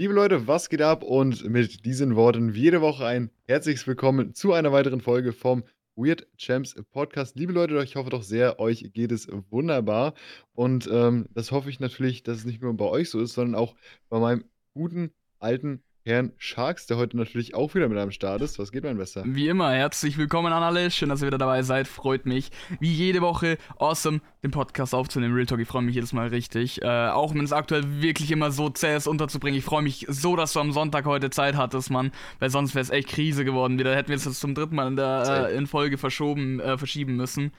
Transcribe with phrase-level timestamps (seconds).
[0.00, 1.02] Liebe Leute, was geht ab?
[1.02, 5.62] Und mit diesen Worten wie jede Woche ein herzliches Willkommen zu einer weiteren Folge vom
[5.94, 7.36] Weird Champs Podcast.
[7.36, 10.14] Liebe Leute, ich hoffe doch sehr, euch geht es wunderbar.
[10.54, 13.54] Und ähm, das hoffe ich natürlich, dass es nicht nur bei euch so ist, sondern
[13.54, 13.74] auch
[14.08, 18.58] bei meinem guten alten Herrn Sharks, der heute natürlich auch wieder mit am Start ist.
[18.58, 19.22] Was geht, mein Bester?
[19.24, 20.90] Wie immer, herzlich willkommen an alle.
[20.90, 21.86] Schön, dass ihr wieder dabei seid.
[21.86, 22.50] Freut mich,
[22.80, 25.34] wie jede Woche, awesome, den Podcast aufzunehmen.
[25.34, 26.82] Real Talk, ich freue mich jedes Mal richtig.
[26.82, 29.56] Äh, auch wenn es aktuell wirklich immer so zäh ist, unterzubringen.
[29.56, 32.10] Ich freue mich so, dass du am Sonntag heute Zeit hattest, Mann.
[32.40, 33.78] Weil sonst wäre es echt Krise geworden.
[33.78, 36.76] Wieder hätten wir es jetzt zum dritten Mal in der äh, in Folge verschoben, äh,
[36.76, 37.52] verschieben müssen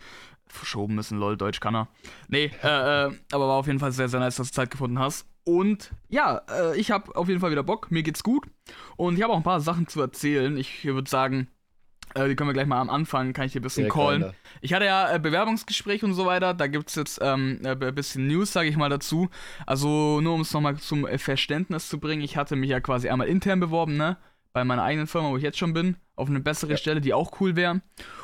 [0.48, 1.88] verschoben müssen, lol, Deutsch kann er.
[2.28, 2.68] Nee, äh,
[3.08, 5.26] äh, aber war auf jeden Fall sehr, sehr nice, dass du Zeit gefunden hast.
[5.44, 7.92] Und ja, äh, ich habe auf jeden Fall wieder Bock.
[7.92, 8.46] Mir geht's gut.
[8.96, 10.56] Und ich habe auch ein paar Sachen zu erzählen.
[10.58, 11.48] Ich würde sagen,
[12.14, 14.34] äh, die können wir gleich mal am Anfang, kann ich hier ein bisschen callen.
[14.62, 16.54] Ich hatte ja äh, Bewerbungsgespräch und so weiter.
[16.54, 19.30] Da gibt es jetzt ähm, ein äh, bisschen News, sage ich mal dazu.
[19.66, 22.22] Also nur um es nochmal zum äh, Verständnis zu bringen.
[22.22, 24.18] Ich hatte mich ja quasi einmal intern beworben, ne?
[24.54, 25.96] Bei meiner eigenen Firma, wo ich jetzt schon bin.
[26.18, 26.78] Auf eine bessere ja.
[26.78, 27.82] Stelle, die auch cool wäre.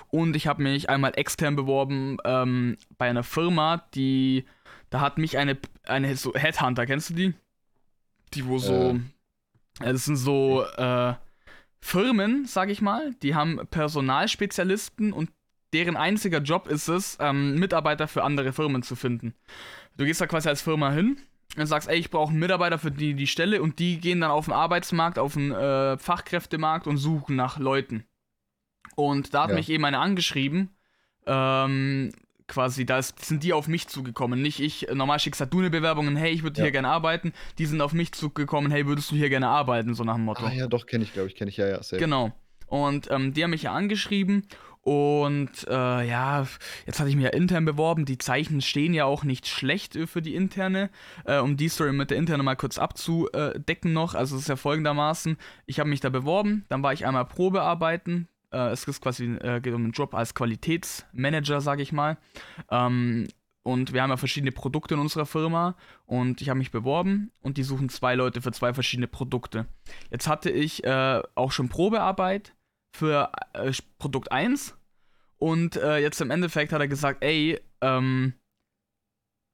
[0.09, 4.45] Und ich habe mich einmal extern beworben ähm, bei einer Firma, die
[4.89, 7.33] da hat mich eine, eine so Headhunter, kennst du die?
[8.33, 8.99] Die wo so, äh.
[9.79, 11.13] das sind so äh,
[11.79, 15.31] Firmen, sag ich mal, die haben Personalspezialisten und
[15.73, 19.33] deren einziger Job ist es, ähm, Mitarbeiter für andere Firmen zu finden.
[19.97, 21.17] Du gehst da quasi als Firma hin
[21.57, 24.31] und sagst, ey, ich brauche einen Mitarbeiter für die, die Stelle und die gehen dann
[24.31, 28.05] auf den Arbeitsmarkt, auf den äh, Fachkräftemarkt und suchen nach Leuten.
[28.95, 29.55] Und da hat ja.
[29.55, 30.69] mich eben eine angeschrieben,
[31.25, 32.11] ähm,
[32.47, 34.87] quasi, da ist, sind die auf mich zugekommen, nicht ich.
[34.93, 36.65] Normal schickst halt du eine Bewerbung, hey, ich würde ja.
[36.65, 37.33] hier gerne arbeiten.
[37.57, 40.45] Die sind auf mich zugekommen, hey, würdest du hier gerne arbeiten, so nach dem Motto.
[40.45, 41.83] Ah ja, doch, kenne ich, glaube ich, kenne ich, ja, ja.
[41.83, 41.97] Safe.
[41.97, 42.31] Genau.
[42.67, 44.47] Und ähm, die haben mich ja angeschrieben
[44.87, 46.47] und äh, ja,
[46.85, 48.05] jetzt hatte ich mich ja intern beworben.
[48.05, 50.89] Die Zeichen stehen ja auch nicht schlecht äh, für die interne.
[51.25, 54.15] Äh, um die Story mit der interne mal kurz abzudecken noch.
[54.15, 58.29] Also es ist ja folgendermaßen, ich habe mich da beworben, dann war ich einmal Probearbeiten,
[58.51, 62.17] äh, es ist quasi äh, geht um einen Job als Qualitätsmanager, sage ich mal.
[62.69, 63.27] Ähm,
[63.63, 65.75] und wir haben ja verschiedene Produkte in unserer Firma
[66.05, 69.67] und ich habe mich beworben und die suchen zwei Leute für zwei verschiedene Produkte.
[70.09, 72.55] Jetzt hatte ich äh, auch schon Probearbeit
[72.95, 74.77] für äh, Produkt 1
[75.37, 78.35] und äh, jetzt im Endeffekt hat er gesagt, ey, ähm,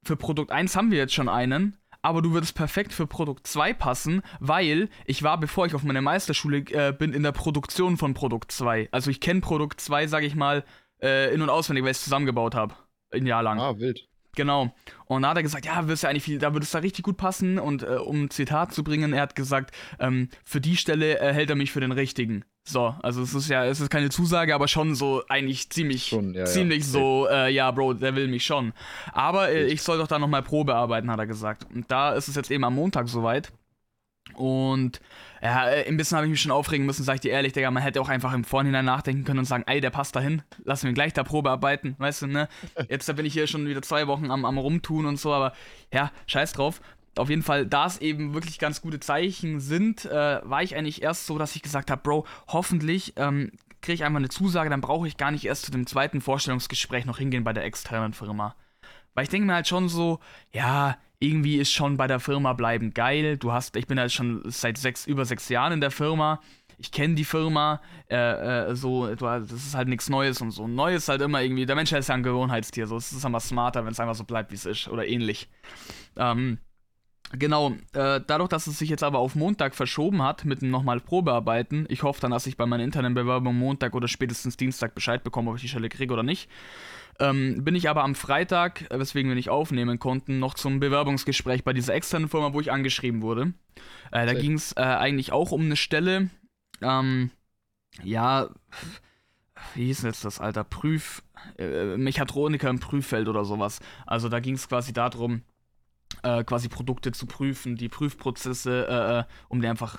[0.04, 3.72] für Produkt 1 haben wir jetzt schon einen, aber du würdest perfekt für Produkt 2
[3.72, 8.12] passen, weil ich war, bevor ich auf meine Meisterschule äh, bin, in der Produktion von
[8.12, 8.88] Produkt 2.
[8.92, 10.64] Also ich kenne Produkt 2, sage ich mal,
[11.02, 12.74] äh, in- und auswendig, weil ich es zusammengebaut habe.
[13.10, 13.58] Ein Jahr lang.
[13.58, 14.06] Ah, wild.
[14.34, 14.74] Genau.
[15.06, 17.04] Und da hat er gesagt, ja, wirst ja eigentlich viel, da würde es da richtig
[17.04, 17.58] gut passen.
[17.58, 21.32] Und äh, um ein Zitat zu bringen, er hat gesagt, ähm, für die Stelle äh,
[21.32, 22.44] hält er mich für den richtigen.
[22.66, 26.32] So, also es ist ja, es ist keine Zusage, aber schon so eigentlich ziemlich, schon,
[26.32, 26.84] ja, ziemlich ja.
[26.84, 28.72] so, äh, ja, Bro, der will mich schon.
[29.12, 31.66] Aber äh, ich soll doch da nochmal Probe arbeiten, hat er gesagt.
[31.74, 33.52] Und da ist es jetzt eben am Montag soweit.
[34.32, 35.00] Und
[35.42, 37.70] ja, äh, ein bisschen habe ich mich schon aufregen müssen, sag ich dir ehrlich, Digga.
[37.70, 40.86] Man hätte auch einfach im Vorhinein nachdenken können und sagen, ey, der passt dahin, lassen
[40.86, 42.48] wir gleich da Probe arbeiten, weißt du, ne?
[42.88, 45.52] Jetzt da bin ich hier schon wieder zwei Wochen am, am Rumtun und so, aber
[45.92, 46.80] ja, scheiß drauf.
[47.16, 51.02] Auf jeden Fall, da es eben wirklich ganz gute Zeichen sind, äh, war ich eigentlich
[51.02, 53.52] erst so, dass ich gesagt habe, Bro, hoffentlich ähm,
[53.82, 57.04] kriege ich einmal eine Zusage, dann brauche ich gar nicht erst zu dem zweiten Vorstellungsgespräch
[57.04, 58.56] noch hingehen bei der externen Firma.
[59.14, 60.18] Weil ich denke mir halt schon so,
[60.52, 63.36] ja, irgendwie ist schon bei der Firma bleiben geil.
[63.36, 66.40] Du hast, ich bin halt schon seit sechs, über sechs Jahren in der Firma.
[66.78, 67.80] Ich kenne die Firma,
[68.10, 68.16] äh,
[68.70, 70.66] äh, so, du, das ist halt nichts Neues und so.
[70.66, 73.84] Neues halt immer irgendwie, der Mensch ist ja ein Gewohnheitstier, so, es ist einfach smarter,
[73.84, 75.48] wenn es einfach so bleibt, wie es ist, oder ähnlich.
[76.16, 76.58] Ähm,
[77.32, 81.86] Genau, äh, dadurch, dass es sich jetzt aber auf Montag verschoben hat mit nochmal Probearbeiten,
[81.88, 85.50] ich hoffe dann, dass ich bei meiner internen Bewerbung Montag oder spätestens Dienstag Bescheid bekomme,
[85.50, 86.48] ob ich die Stelle kriege oder nicht.
[87.20, 91.64] Ähm, bin ich aber am Freitag, äh, weswegen wir nicht aufnehmen konnten, noch zum Bewerbungsgespräch
[91.64, 93.54] bei dieser externen Firma, wo ich angeschrieben wurde.
[94.12, 96.30] Äh, da ging es äh, eigentlich auch um eine Stelle,
[96.82, 97.30] ähm,
[98.02, 98.48] ja,
[99.74, 100.64] wie hieß denn jetzt das, Alter?
[100.64, 101.22] Prüf,
[101.58, 103.80] äh, Mechatroniker im Prüffeld oder sowas.
[104.06, 105.42] Also da ging es quasi darum,
[106.24, 109.98] äh, quasi Produkte zu prüfen, die Prüfprozesse, äh, äh um die einfach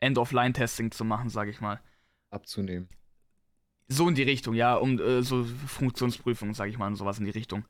[0.00, 1.80] End-of-Line-Testing zu machen, sage ich mal.
[2.30, 2.88] Abzunehmen.
[3.88, 7.24] So in die Richtung, ja, um äh, so Funktionsprüfungen, sage ich mal, und sowas in
[7.24, 7.64] die Richtung.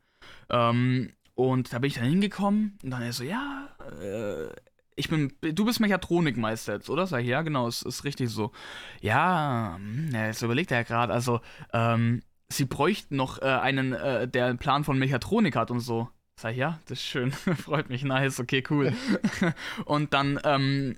[0.50, 3.68] Ähm, und da bin ich dann hingekommen und dann er so, ja,
[4.00, 4.48] äh,
[4.96, 7.06] ich bin, du bist Mechatronikmeister jetzt, oder?
[7.06, 8.52] Sag ich, ja, genau, es ist, ist richtig so.
[9.00, 11.40] Ja, hm, ja jetzt überlegt er ja gerade, also,
[11.72, 16.08] ähm, sie bräuchten noch äh, einen, äh, der einen Plan von Mechatronik hat und so.
[16.36, 17.32] Sag ich, ja, das ist schön,
[17.64, 18.92] freut mich, nice, okay, cool.
[19.84, 20.96] und dann, ähm,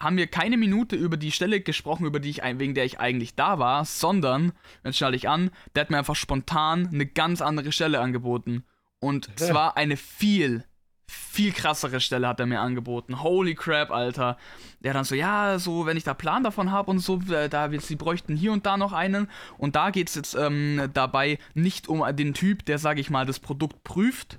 [0.00, 3.34] haben wir keine Minute über die Stelle gesprochen, über die ich wegen der ich eigentlich
[3.34, 4.52] da war, sondern,
[4.84, 8.64] jetzt schalte ich an, der hat mir einfach spontan eine ganz andere Stelle angeboten.
[9.00, 10.64] Und zwar eine viel,
[11.08, 13.22] viel krassere Stelle hat er mir angeboten.
[13.22, 14.36] Holy crap, Alter.
[14.80, 17.70] Der dann so, ja, so, wenn ich da Plan davon habe und so, äh, da
[17.80, 19.28] sie bräuchten hier und da noch einen.
[19.56, 23.24] Und da geht es jetzt ähm, dabei nicht um den Typ, der, sage ich mal,
[23.24, 24.38] das Produkt prüft,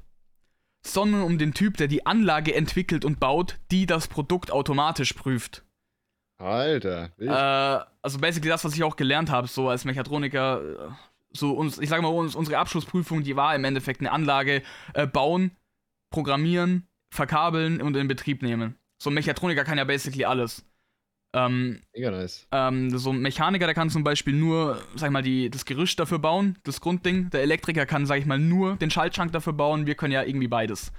[0.86, 5.63] sondern um den Typ, der die Anlage entwickelt und baut, die das Produkt automatisch prüft.
[6.38, 7.10] Alter.
[7.19, 10.62] Äh, also basically das, was ich auch gelernt habe, so als Mechatroniker.
[10.62, 10.92] Äh,
[11.31, 14.63] so uns, ich sage mal, uns, unsere Abschlussprüfung, die war im Endeffekt eine Anlage
[14.94, 15.51] äh, bauen,
[16.10, 18.76] programmieren, verkabeln und in Betrieb nehmen.
[19.02, 20.66] So ein Mechatroniker kann ja basically alles.
[21.34, 22.48] Ähm, Mega nice.
[22.52, 26.00] Ähm, so ein Mechaniker, der kann zum Beispiel nur, sag ich mal, die, das Gerüst
[26.00, 27.30] dafür bauen, das Grundding.
[27.30, 29.86] Der Elektriker kann, sag ich mal, nur den Schaltschrank dafür bauen.
[29.86, 30.92] Wir können ja irgendwie beides.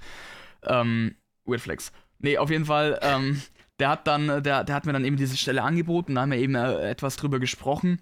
[0.63, 1.15] Ähm,
[1.45, 1.91] Weird Flex.
[2.19, 3.41] Nee, auf jeden Fall, ähm,
[3.79, 6.37] der hat dann, der, der hat mir dann eben diese Stelle angeboten, da haben wir
[6.37, 8.01] eben äh, etwas drüber gesprochen.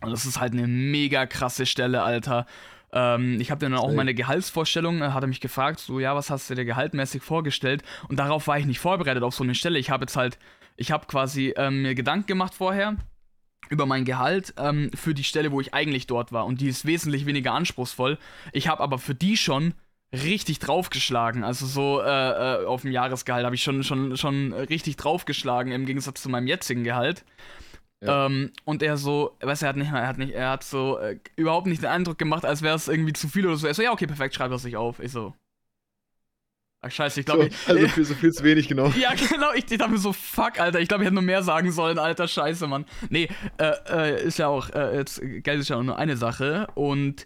[0.00, 2.46] Und das ist halt eine mega krasse Stelle, Alter.
[2.92, 6.30] Ähm, ich habe dann auch meine Gehaltsvorstellung, äh, hat er mich gefragt, so, ja, was
[6.30, 7.82] hast du dir gehaltmäßig vorgestellt?
[8.08, 9.78] Und darauf war ich nicht vorbereitet auf so eine Stelle.
[9.78, 10.38] Ich habe jetzt halt,
[10.76, 12.96] ich habe quasi ähm, mir Gedanken gemacht vorher
[13.70, 16.44] über mein Gehalt ähm, für die Stelle, wo ich eigentlich dort war.
[16.44, 18.18] Und die ist wesentlich weniger anspruchsvoll.
[18.52, 19.74] Ich habe aber für die schon
[20.12, 21.42] richtig draufgeschlagen.
[21.42, 25.86] Also so äh, äh, auf dem Jahresgehalt habe ich schon, schon, schon richtig draufgeschlagen im
[25.86, 27.24] Gegensatz zu meinem jetzigen Gehalt.
[28.02, 28.26] Ja.
[28.26, 30.98] Ähm, und er so, weißt du, er hat nicht, er hat nicht, er hat so
[30.98, 33.66] äh, überhaupt nicht den Eindruck gemacht, als wäre es irgendwie zu viel oder so.
[33.66, 34.98] Er so, ja, okay, perfekt, schreib das nicht auf.
[34.98, 35.34] Ich so.
[36.84, 37.48] Ach, scheiße, ich glaube.
[37.48, 38.88] So, also viel, so viel zu wenig, genau.
[38.88, 41.44] ja, genau, ich, ich dachte mir so, fuck, Alter, ich glaube, ich hätte nur mehr
[41.44, 42.86] sagen sollen, Alter, scheiße, Mann.
[43.08, 43.28] Nee,
[43.58, 47.24] äh, äh, ist ja auch, äh, jetzt, Geld ist ja nur eine Sache und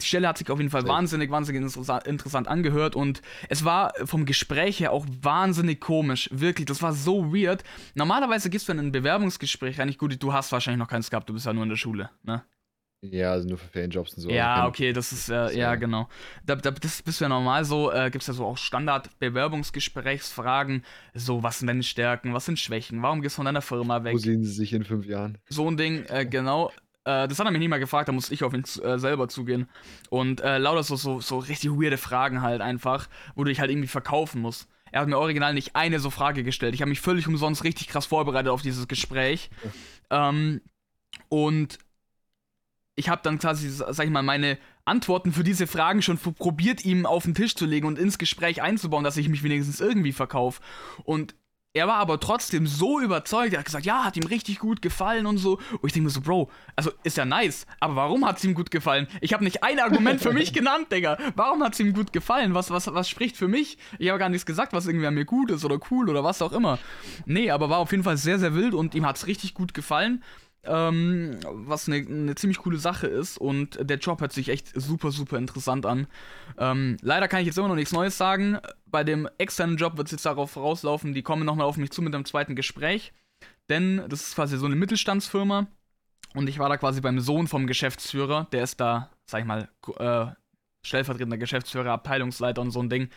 [0.00, 4.26] die Stelle hat sich auf jeden Fall wahnsinnig, wahnsinnig interessant angehört und es war vom
[4.26, 6.28] Gespräch her auch wahnsinnig komisch.
[6.32, 7.64] Wirklich, das war so weird.
[7.94, 11.34] Normalerweise gehst du in ein Bewerbungsgespräch eigentlich gut, du hast wahrscheinlich noch keins gehabt, du
[11.34, 12.44] bist ja nur in der Schule, ne?
[13.00, 14.30] Ja, also nur für Ferienjobs und so.
[14.30, 16.08] Ja, also okay, das ist, äh, ja, genau.
[16.44, 20.84] Da, da, das bist du ja normal so, äh, gibt es ja so auch Standard-Bewerbungsgesprächsfragen,
[21.14, 24.14] so, was sind deine Stärken, was sind Schwächen, warum gehst du von deiner Firma weg?
[24.14, 25.38] Wo sehen sie sich in fünf Jahren?
[25.48, 26.72] So ein Ding, äh, genau.
[27.08, 29.28] Äh, das hat er mich nie mal gefragt, da muss ich auf ihn äh, selber
[29.28, 29.66] zugehen.
[30.10, 33.70] Und äh, lauter so, so, so richtig weirde Fragen halt einfach, wo du dich halt
[33.70, 34.68] irgendwie verkaufen musst.
[34.92, 36.74] Er hat mir original nicht eine so Frage gestellt.
[36.74, 39.48] Ich habe mich völlig umsonst richtig krass vorbereitet auf dieses Gespräch.
[40.10, 40.60] Ähm,
[41.30, 41.78] und
[42.94, 47.06] ich habe dann quasi, sag ich mal, meine Antworten für diese Fragen schon probiert, ihm
[47.06, 50.60] auf den Tisch zu legen und ins Gespräch einzubauen, dass ich mich wenigstens irgendwie verkaufe.
[51.04, 51.34] Und
[51.74, 55.26] er war aber trotzdem so überzeugt, er hat gesagt, ja, hat ihm richtig gut gefallen
[55.26, 55.58] und so.
[55.80, 58.54] Und ich denke mir so, Bro, also ist ja nice, aber warum hat es ihm
[58.54, 59.06] gut gefallen?
[59.20, 61.18] Ich habe nicht ein Argument für mich genannt, Digga.
[61.36, 62.54] Warum hat es ihm gut gefallen?
[62.54, 63.78] Was, was, was spricht für mich?
[63.98, 66.42] Ich habe gar nichts gesagt, was irgendwie an mir gut ist oder cool oder was
[66.42, 66.78] auch immer.
[67.26, 69.74] Nee, aber war auf jeden Fall sehr, sehr wild und ihm hat es richtig gut
[69.74, 70.22] gefallen
[70.68, 75.10] ähm, was eine ne ziemlich coole Sache ist und der Job hört sich echt super,
[75.10, 76.06] super interessant an.
[76.58, 78.58] Ähm, leider kann ich jetzt immer noch nichts Neues sagen.
[78.86, 82.02] Bei dem externen Job wird es jetzt darauf rauslaufen, die kommen nochmal auf mich zu
[82.02, 83.12] mit einem zweiten Gespräch,
[83.68, 85.66] denn das ist quasi so eine Mittelstandsfirma
[86.34, 89.68] und ich war da quasi beim Sohn vom Geschäftsführer, der ist da, sag ich mal,
[89.98, 90.32] äh,
[90.82, 93.08] stellvertretender Geschäftsführer, Abteilungsleiter und so ein Ding.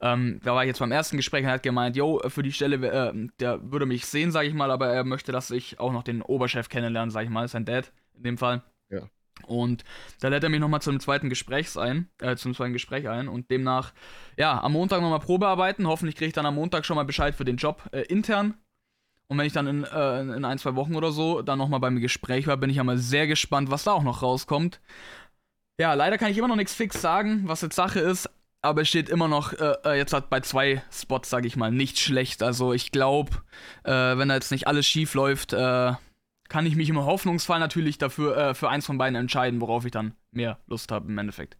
[0.00, 2.76] Ähm, da war ich jetzt beim ersten Gespräch und hat gemeint, yo, für die Stelle,
[2.86, 6.02] äh, der würde mich sehen, sag ich mal, aber er möchte, dass ich auch noch
[6.02, 8.62] den Oberchef kennenlerne, sag ich mal, sein Dad in dem Fall.
[8.90, 9.02] Ja.
[9.46, 9.84] Und
[10.20, 13.50] da lädt er mich nochmal zum zweiten Gespräch ein, äh, zum zweiten Gespräch ein und
[13.50, 13.92] demnach,
[14.36, 15.86] ja, am Montag nochmal Probearbeiten.
[15.86, 18.54] Hoffentlich kriege ich dann am Montag schon mal Bescheid für den Job äh, intern.
[19.28, 22.00] Und wenn ich dann in, äh, in ein, zwei Wochen oder so dann nochmal beim
[22.00, 24.80] Gespräch war, bin ich ja mal sehr gespannt, was da auch noch rauskommt.
[25.80, 28.28] Ja, leider kann ich immer noch nichts fix sagen, was jetzt Sache ist.
[28.60, 31.70] Aber es steht immer noch, äh, äh jetzt hat bei zwei Spots, sage ich mal,
[31.70, 32.42] nicht schlecht.
[32.42, 33.30] Also ich glaube,
[33.84, 35.94] äh, wenn da jetzt nicht alles schief läuft, äh,
[36.50, 39.90] kann ich mich im Hoffnungsfall natürlich dafür äh, für eins von beiden entscheiden, worauf ich
[39.90, 41.56] dann mehr Lust habe im Endeffekt.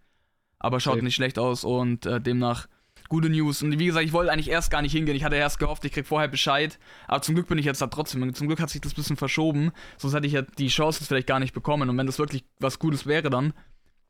[0.59, 1.05] Aber schaut okay.
[1.05, 2.67] nicht schlecht aus und äh, demnach
[3.09, 3.63] gute News.
[3.63, 5.17] Und wie gesagt, ich wollte eigentlich erst gar nicht hingehen.
[5.17, 6.79] Ich hatte erst gehofft, ich krieg vorher Bescheid.
[7.09, 8.35] Aber zum Glück bin ich jetzt da trotzdem.
[8.35, 9.73] Zum Glück hat sich das ein bisschen verschoben.
[9.97, 11.89] Sonst hätte ich ja die Chance vielleicht gar nicht bekommen.
[11.89, 13.55] Und wenn das wirklich was Gutes wäre, dann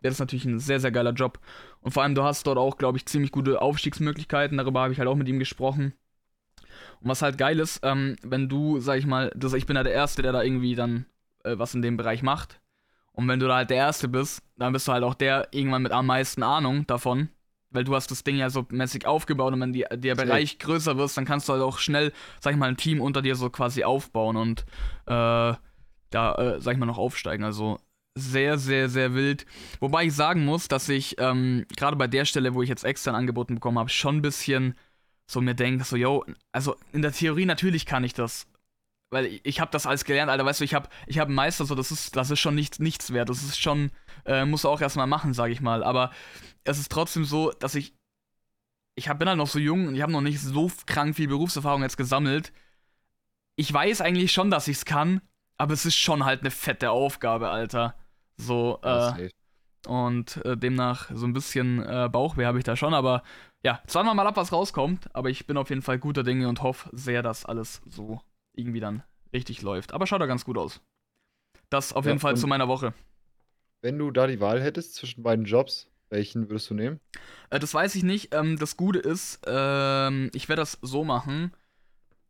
[0.00, 1.38] wäre das natürlich ein sehr, sehr geiler Job.
[1.80, 4.59] Und vor allem, du hast dort auch, glaube ich, ziemlich gute Aufstiegsmöglichkeiten.
[4.59, 5.95] Darüber habe ich halt auch mit ihm gesprochen.
[7.00, 9.83] Und was halt geil ist, ähm, wenn du, sag ich mal, das, ich bin ja
[9.83, 11.07] der Erste, der da irgendwie dann
[11.45, 12.61] äh, was in dem Bereich macht.
[13.12, 15.83] Und wenn du da halt der Erste bist, dann bist du halt auch der irgendwann
[15.83, 17.28] mit am meisten Ahnung davon.
[17.71, 20.97] Weil du hast das Ding ja so mäßig aufgebaut und wenn die, der Bereich größer
[20.97, 23.49] wird, dann kannst du halt auch schnell, sag ich mal, ein Team unter dir so
[23.49, 24.62] quasi aufbauen und
[25.07, 25.54] äh,
[26.11, 27.45] da, äh, sag ich mal, noch aufsteigen.
[27.45, 27.78] Also
[28.14, 29.47] sehr, sehr, sehr wild.
[29.81, 33.14] Wobei ich sagen muss, dass ich ähm, gerade bei der Stelle, wo ich jetzt extern
[33.14, 34.75] angeboten bekommen habe, schon ein bisschen
[35.26, 38.47] so mir denke, so, yo, also in der Theorie natürlich kann ich das.
[39.11, 41.37] Weil ich, ich habe das alles gelernt, Alter, weißt du, ich habe ich hab einen
[41.37, 43.29] Meister, so, das ist, das ist schon nicht, nichts wert.
[43.29, 43.90] Das ist schon,
[44.25, 45.83] äh, musst du auch erstmal machen, sage ich mal.
[45.85, 46.11] Aber
[46.64, 47.95] es ist trotzdem so, dass ich
[48.97, 51.29] ich hab, bin halt noch so jung und ich habe noch nicht so krank viel
[51.29, 52.52] Berufserfahrung jetzt gesammelt.
[53.57, 55.23] Ich weiß eigentlich schon, dass ich es kann,
[55.61, 57.95] aber es ist schon halt eine fette Aufgabe, Alter.
[58.38, 59.29] So, äh,
[59.87, 63.23] und äh, demnach so ein bisschen äh, Bauchweh habe ich da schon, aber
[63.62, 65.14] ja, wir mal ab, was rauskommt.
[65.14, 68.23] Aber ich bin auf jeden Fall guter Dinge und hoffe sehr, dass alles so
[68.55, 69.02] irgendwie dann
[69.35, 69.93] richtig läuft.
[69.93, 70.81] Aber schaut da ganz gut aus.
[71.69, 72.95] Das auf ja, jeden Fall zu meiner Woche.
[73.83, 77.00] Wenn du da die Wahl hättest zwischen beiden Jobs, welchen würdest du nehmen?
[77.50, 78.35] Äh, das weiß ich nicht.
[78.35, 81.52] Ähm, das Gute ist, ähm, ich werde das so machen.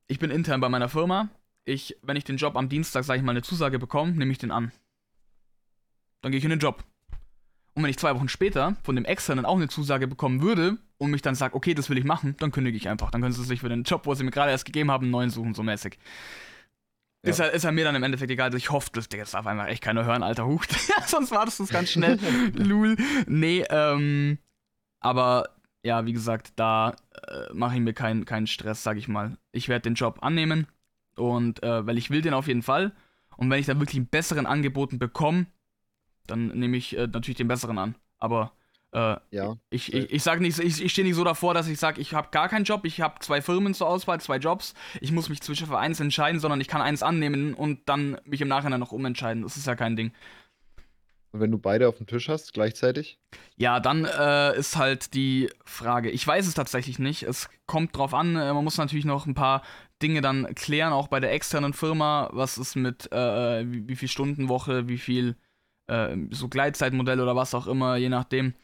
[0.09, 1.29] Ich bin intern bei meiner Firma.
[1.65, 4.39] Ich, wenn ich den Job am Dienstag, sage ich mal, eine Zusage bekomme, nehme ich
[4.39, 4.73] den an.
[6.23, 6.85] Dann gehe ich in den Job.
[7.75, 11.11] Und wenn ich zwei Wochen später von dem Externen auch eine Zusage bekommen würde und
[11.11, 13.11] mich dann sagt, okay, das will ich machen, dann kündige ich einfach.
[13.11, 15.13] Dann können sie sich für den Job, wo sie mir gerade erst gegeben haben, einen
[15.13, 15.99] neuen suchen, so mäßig.
[17.23, 17.31] Ja.
[17.31, 18.55] Ist, ja, ist ja mir dann im Endeffekt egal.
[18.55, 20.75] Ich hoffe, das, das darf einfach echt keiner hören, alter Hucht.
[21.07, 22.19] Sonst war das das ganz schnell.
[22.55, 22.97] Lul.
[23.27, 24.39] Nee, ähm.
[25.01, 25.51] Aber
[25.83, 26.97] ja, wie gesagt, da
[27.29, 29.39] äh, mache ich mir keinen kein Stress, sag ich mal.
[29.53, 30.67] Ich werde den Job annehmen.
[31.21, 32.93] Und äh, weil ich will den auf jeden Fall.
[33.37, 35.47] Und wenn ich da wirklich einen besseren Angeboten bekomme,
[36.27, 37.95] dann nehme ich äh, natürlich den besseren an.
[38.19, 38.53] Aber
[38.93, 39.57] äh, ja.
[39.71, 42.13] Ich, ich, ich sage nicht, ich, ich stehe nicht so davor, dass ich sage, ich
[42.13, 45.41] habe gar keinen Job, ich habe zwei Firmen zur Auswahl, zwei Jobs, ich muss mich
[45.41, 48.93] zwischen für eins entscheiden, sondern ich kann eins annehmen und dann mich im Nachhinein noch
[48.93, 49.43] umentscheiden.
[49.43, 50.13] Das ist ja kein Ding.
[51.33, 53.21] Und wenn du beide auf dem Tisch hast, gleichzeitig?
[53.57, 56.11] Ja, dann äh, ist halt die Frage.
[56.11, 57.23] Ich weiß es tatsächlich nicht.
[57.23, 58.35] Es kommt drauf an.
[58.35, 59.63] Äh, man muss natürlich noch ein paar
[60.03, 62.31] Dinge dann klären, auch bei der externen Firma.
[62.33, 65.37] Was ist mit äh, wie, wie viel Stundenwoche, wie viel
[65.89, 68.55] äh, so Gleitzeitmodell oder was auch immer, je nachdem.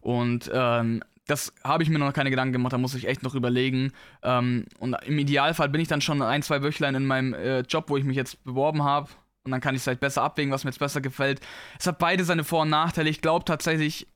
[0.00, 3.34] Und ähm, das habe ich mir noch keine Gedanken gemacht, da muss ich echt noch
[3.34, 3.92] überlegen.
[4.22, 7.88] Ähm, und im Idealfall bin ich dann schon ein, zwei Wöchlein in meinem äh, Job,
[7.88, 9.08] wo ich mich jetzt beworben habe.
[9.44, 11.40] Und dann kann ich es halt besser abwägen, was mir jetzt besser gefällt.
[11.78, 13.10] Es hat beide seine Vor- und Nachteile.
[13.10, 14.06] Ich glaube tatsächlich,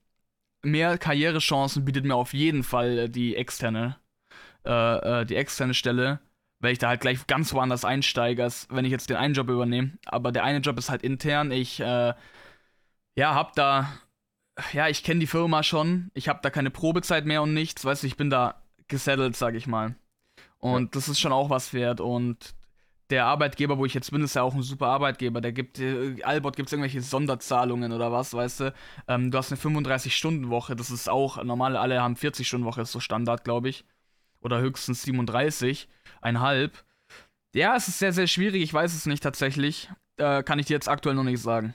[0.63, 3.97] mehr Karrierechancen bietet mir auf jeden Fall äh, die externe,
[4.65, 6.21] äh, äh, die externe Stelle,
[6.61, 9.49] weil ich da halt gleich ganz woanders einsteige, als wenn ich jetzt den einen Job
[9.49, 9.93] übernehme.
[10.07, 11.53] Aber der eine Job ist halt intern.
[11.53, 12.15] Ich äh,
[13.15, 13.93] ja, hab da,
[14.73, 16.11] ja, ich kenne die Firma schon.
[16.15, 17.85] Ich habe da keine Probezeit mehr und nichts.
[17.85, 19.95] Weißt du, ich bin da gesettelt, sag ich mal.
[20.59, 20.89] Und ja.
[20.93, 22.01] das ist schon auch was wert.
[22.01, 22.55] Und
[23.11, 25.41] der Arbeitgeber, wo ich jetzt bin, ist ja auch ein super Arbeitgeber.
[25.41, 28.75] Der gibt, äh, Albert gibt es irgendwelche Sonderzahlungen oder was, weißt du.
[29.07, 33.45] Ähm, du hast eine 35-Stunden-Woche, das ist auch normal, alle haben 40-Stunden-Woche, ist so Standard,
[33.45, 33.85] glaube ich.
[34.41, 36.85] Oder höchstens 37,5.
[37.55, 39.89] Ja, es ist sehr, sehr schwierig, ich weiß es nicht tatsächlich.
[40.17, 41.75] Äh, kann ich dir jetzt aktuell noch nicht sagen.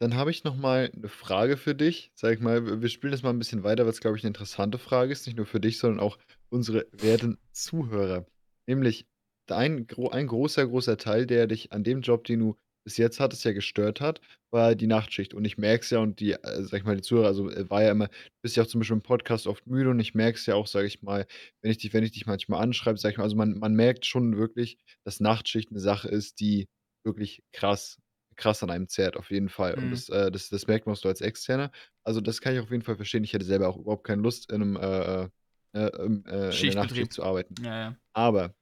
[0.00, 2.10] Dann habe ich noch mal 'ne Frage für dich.
[2.14, 4.78] Sag ich mal, wir spielen das mal ein bisschen weiter, weil's, glaube ich, eine interessante
[4.78, 8.26] Frage ist, nicht nur für dich, sondern auch unsere werten Zuhörer.
[8.66, 9.06] Nämlich
[9.46, 13.44] gro ein großer, großer Teil, der dich an dem Job, den du bis jetzt hattest,
[13.44, 14.20] ja gestört hat,
[14.50, 15.34] war die Nachtschicht.
[15.34, 17.68] Und ich merke es ja und die, äh, sage ich mal, die Zuhörer also, äh,
[17.70, 18.12] war ja immer du
[18.42, 20.66] bist ja auch zum Beispiel im Podcast oft müde und ich merke es ja auch,
[20.66, 21.26] sage ich mal,
[21.62, 24.06] wenn ich dich wenn ich dich manchmal anschreibe, sage ich mal also, man man merkt
[24.06, 26.68] schon wirklich, dass Nachtschicht eine Sache ist, die
[27.04, 27.98] wirklich krass
[28.36, 29.74] krass an einem zerrt, auf jeden Fall.
[29.74, 29.92] Und Mhm.
[29.92, 31.70] das, äh, das, das merkt man auch so als Externer.
[32.02, 33.24] Also das kann ich auf jeden Fall verstehen.
[33.24, 35.28] Ich hätte selber auch überhaupt keine Lust, in einem äh, äh,
[35.74, 37.54] äh, im, äh, in der Nachtschicht zu arbeiten.
[37.62, 37.96] Ja, ja.
[38.14, 38.54] Aber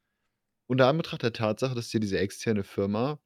[0.69, 3.21] unter Anbetracht der Tatsache, dass dir diese externe Firma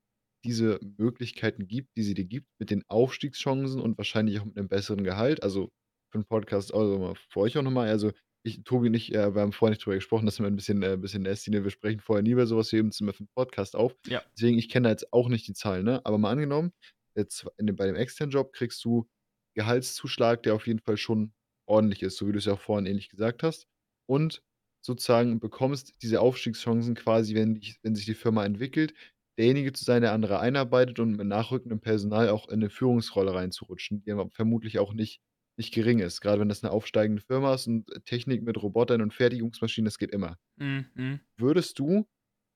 [0.45, 4.69] diese Möglichkeiten gibt, die sie dir gibt, mit den Aufstiegschancen und wahrscheinlich auch mit einem
[4.69, 5.43] besseren Gehalt.
[5.43, 5.71] Also
[6.13, 8.13] für 'n Podcast, also mal für euch auch noch mal, also
[8.47, 10.57] ich Tobi und ich, äh, wir haben vorher nicht drüber gesprochen, das ist immer 'n
[10.57, 11.65] bisschen äh, bisschen nasty, ne?
[11.65, 13.97] Wir sprechen vorher nie über so was, wir heben es immer für 'n Podcast auf.
[14.07, 14.25] Ja.
[14.37, 16.01] Deswegen, ich kenne da jetzt auch nicht die Zahlen, ne?
[16.05, 16.73] Aber mal angenommen,
[17.17, 19.09] jetzt in dem bei dem externen Job kriegst du
[19.57, 21.33] Gehaltszuschlag, der auf jeden Fall schon
[21.67, 23.67] ordentlich ist, so wie du's ja auch vorhin ähnlich gesagt hast.
[24.07, 24.43] Und
[24.85, 28.95] sozusagen bekommst diese Aufstiegschancen quasi, wenn dich wenn sich die Firma entwickelt,
[29.39, 34.03] derjenige zu sein, der andere einarbeitet und mit nachrückendem Personal auch in 'ne Führungsrolle reinzurutschen,
[34.03, 35.21] die aber vermutlich auch nicht
[35.59, 36.21] nicht gering ist.
[36.21, 40.13] Grade wenn das 'ne aufsteigende Firma ist und Technik mit Robotern und Fertigungsmaschinen, das geht
[40.13, 40.39] immer.
[40.57, 41.21] Mhm, mhm.
[41.39, 42.07] Würdest du,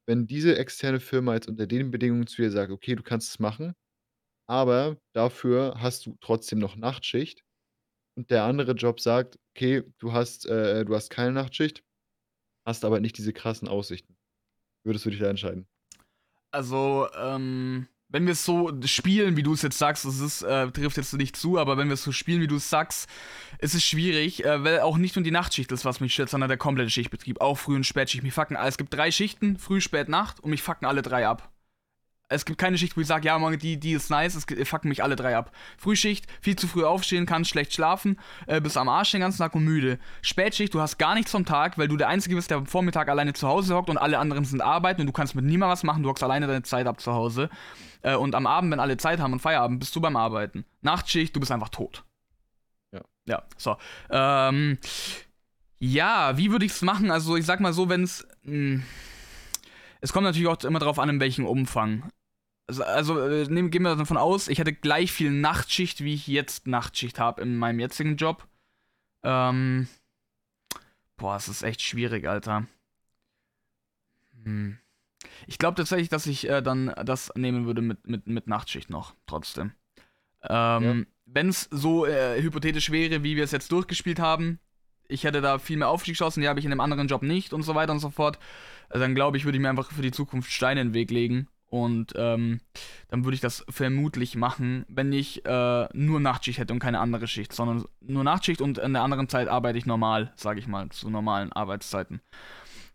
[0.06, 3.38] wenn diese externe Firma jetzt unter den Bedingungen zu dir sagt: „Okay, du kannst es
[3.40, 3.75] machen,
[4.49, 7.44] aber dafür hast du trotzdem noch Nachtschicht“
[8.16, 11.85] und der andere Job sagt: „Okay, du hast äh, du hast keine Nachtschicht,
[12.66, 14.16] hast aber nicht diese krassen Aussichten.“
[14.85, 15.68] Würdest du dich da entscheiden?
[16.50, 20.71] Also, ähm, wenn wir es so spielen, wie du es jetzt sagst, das ist, äh,
[20.71, 23.09] trifft jetzt nicht zu, aber wenn wir es so spielen, wie du es sagst,
[23.59, 26.49] ist es schwierig, äh, weil auch nicht nur die Nachtschicht ist, was mich stört, sondern
[26.49, 27.40] der komplette Schichtbetrieb.
[27.40, 28.23] Auch Früh- und Spätschicht.
[28.23, 31.52] Mich fucken, es gibt drei Schichten, Früh, Spät, Nacht und mich fucken alle drei ab.
[32.30, 34.90] Es gibt keine Schicht, wo ich sage, ja, Mann, die, die ist nice, es fucken
[34.90, 35.50] mich alle drei ab.
[35.78, 39.54] Frühschicht, viel zu früh aufstehen, kannst schlecht schlafen, äh, bist am Arsch den ganzen Tag
[39.54, 39.99] und müde.
[40.20, 43.08] Spätschicht, du hast gar nichts vom Tag, weil du der Einzige bist, der am Vormittag
[43.08, 45.85] alleine zu Hause hockt und alle anderen sind arbeiten und du kannst mit niemandem was
[45.85, 47.49] machen, du hockst alleine deine Zeit ab zu Hause.
[48.02, 50.66] Äh, und am Abend, wenn alle Zeit haben und Feierabend, bist du beim Arbeiten.
[50.82, 52.04] Nachtschicht, du bist einfach tot.
[52.92, 53.00] Ja.
[53.26, 53.76] Ja, so.
[54.11, 54.78] Ähm,
[55.80, 57.11] Ja, wie würde ich es machen?
[57.11, 58.26] Also, ich sag mal so, wenn es.
[58.44, 58.82] Hm,
[60.00, 62.02] es kommt natürlich auch immer darauf an, in welchem Umfang.
[62.68, 66.66] Also, also äh, gehen wir davon aus, ich hätte gleich viel Nachtschicht, wie ich jetzt
[66.66, 68.46] Nachtschicht habe in meinem jetzigen Job.
[69.22, 69.88] Ähm.
[71.16, 72.66] Boah, es ist echt schwierig, Alter.
[74.44, 74.78] Hm.
[75.46, 79.14] Ich glaube tatsächlich, dass ich äh, dann das nehmen würde mit, mit, mit Nachtschicht noch,
[79.26, 79.72] trotzdem.
[80.42, 81.04] Ähm, ja.
[81.25, 84.60] Wenn es so äh, hypothetisch wäre, wie wir es jetzt durchgespielt haben,
[85.08, 87.62] ich hätte da viel mehr Aufstiegschancen, die habe ich in einem anderen Job nicht und
[87.62, 88.38] so weiter und so fort,
[88.88, 91.10] also dann glaube ich, würde ich mir einfach für die Zukunft Steine in den Weg
[91.10, 91.48] legen.
[91.70, 92.60] Und ähm,
[93.08, 97.28] dann würde ich das vermutlich machen, wenn ich äh, nur Nachtschicht hätte und keine andere
[97.28, 100.88] Schicht, sondern nur Nachtschicht und in der anderen Zeit arbeite ich normal, sage ich mal,
[100.88, 102.22] zu normalen Arbeitszeiten.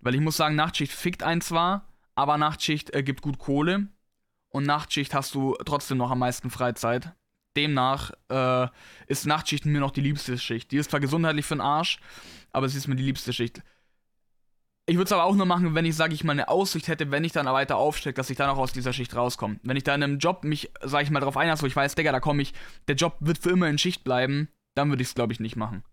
[0.01, 3.87] Weil ich muss sagen, Nachtschicht fickt einen zwar, aber Nachtschicht äh, gibt gut Kohle
[4.49, 7.13] und Nachtschicht hast du trotzdem noch am meisten Freizeit.
[7.55, 8.67] Demnach äh,
[9.05, 10.71] ist Nachtschicht mir noch die liebste Schicht.
[10.71, 11.99] Die ist zwar gesundheitlich für den Arsch,
[12.51, 13.61] aber es ist mir die liebste Schicht.
[14.85, 17.09] Ich würde es aber auch nur machen, wenn ich, sage ich mal, eine Aussicht hätte,
[17.09, 19.59] wenn ich dann weiter aufstecke, dass ich dann auch aus dieser Schicht rauskomme.
[19.63, 21.95] Wenn ich da in einem Job mich, sage ich mal, darauf einlasse, wo ich weiß,
[21.95, 22.53] Digga, da komme ich,
[22.89, 25.55] der Job wird für immer in Schicht bleiben, dann würde ich es, glaube ich, nicht
[25.55, 25.83] machen.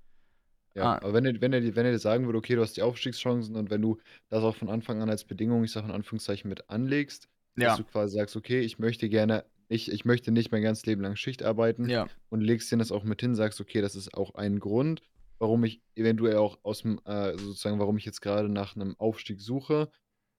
[0.74, 0.96] Ja, ah.
[0.96, 3.56] aber wenn er, wenn, er, wenn er dir sagen würde, okay, du hast die Aufstiegschancen
[3.56, 6.68] und wenn du das auch von Anfang an als Bedingung, ich sage in Anführungszeichen, mit
[6.68, 7.68] anlegst, ja.
[7.68, 11.02] dass du quasi sagst, okay, ich möchte gerne, ich, ich möchte nicht mein ganzes Leben
[11.02, 12.08] lang Schicht arbeiten ja.
[12.28, 15.02] und legst dir das auch mit hin, sagst, okay, das ist auch ein Grund,
[15.40, 19.40] warum ich eventuell auch aus dem, äh, sozusagen, warum ich jetzt gerade nach einem Aufstieg
[19.40, 19.90] suche,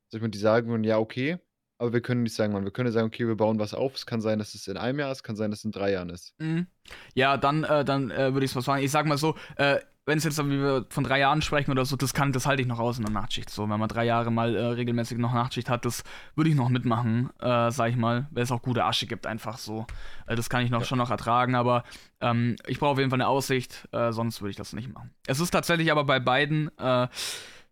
[0.08, 1.40] sag ich mal, die sagen würden, ja, okay,
[1.82, 3.96] aber wir können nicht sagen, man, wir können sagen, okay, wir bauen was auf.
[3.96, 5.72] Es kann sein, dass es in einem Jahr ist, es kann sein, dass es in
[5.72, 6.36] drei Jahren ist.
[6.38, 6.68] Mhm.
[7.16, 8.84] Ja, dann, äh, dann äh, würde ich es was sagen.
[8.84, 11.86] Ich sag mal so, äh, wenn es jetzt, wie wir von drei Jahren sprechen oder
[11.86, 13.50] so, das kann, das halte ich noch aus in der Nachtschicht.
[13.52, 16.04] So, wenn man drei Jahre mal äh, regelmäßig noch Nachtschicht hat, das
[16.36, 19.60] würde ich noch mitmachen, äh, sag ich mal, weil es auch gute Asche gibt, einfach
[19.60, 19.86] so.
[20.26, 20.86] Äh, das kann ich noch ja.
[20.86, 21.84] schon noch ertragen, aber
[22.20, 25.14] ähm, ich brauche auf jeden Fall eine Aussicht, äh, sonst würde ich das nicht machen.
[25.28, 27.08] Es ist tatsächlich aber bei beiden, äh,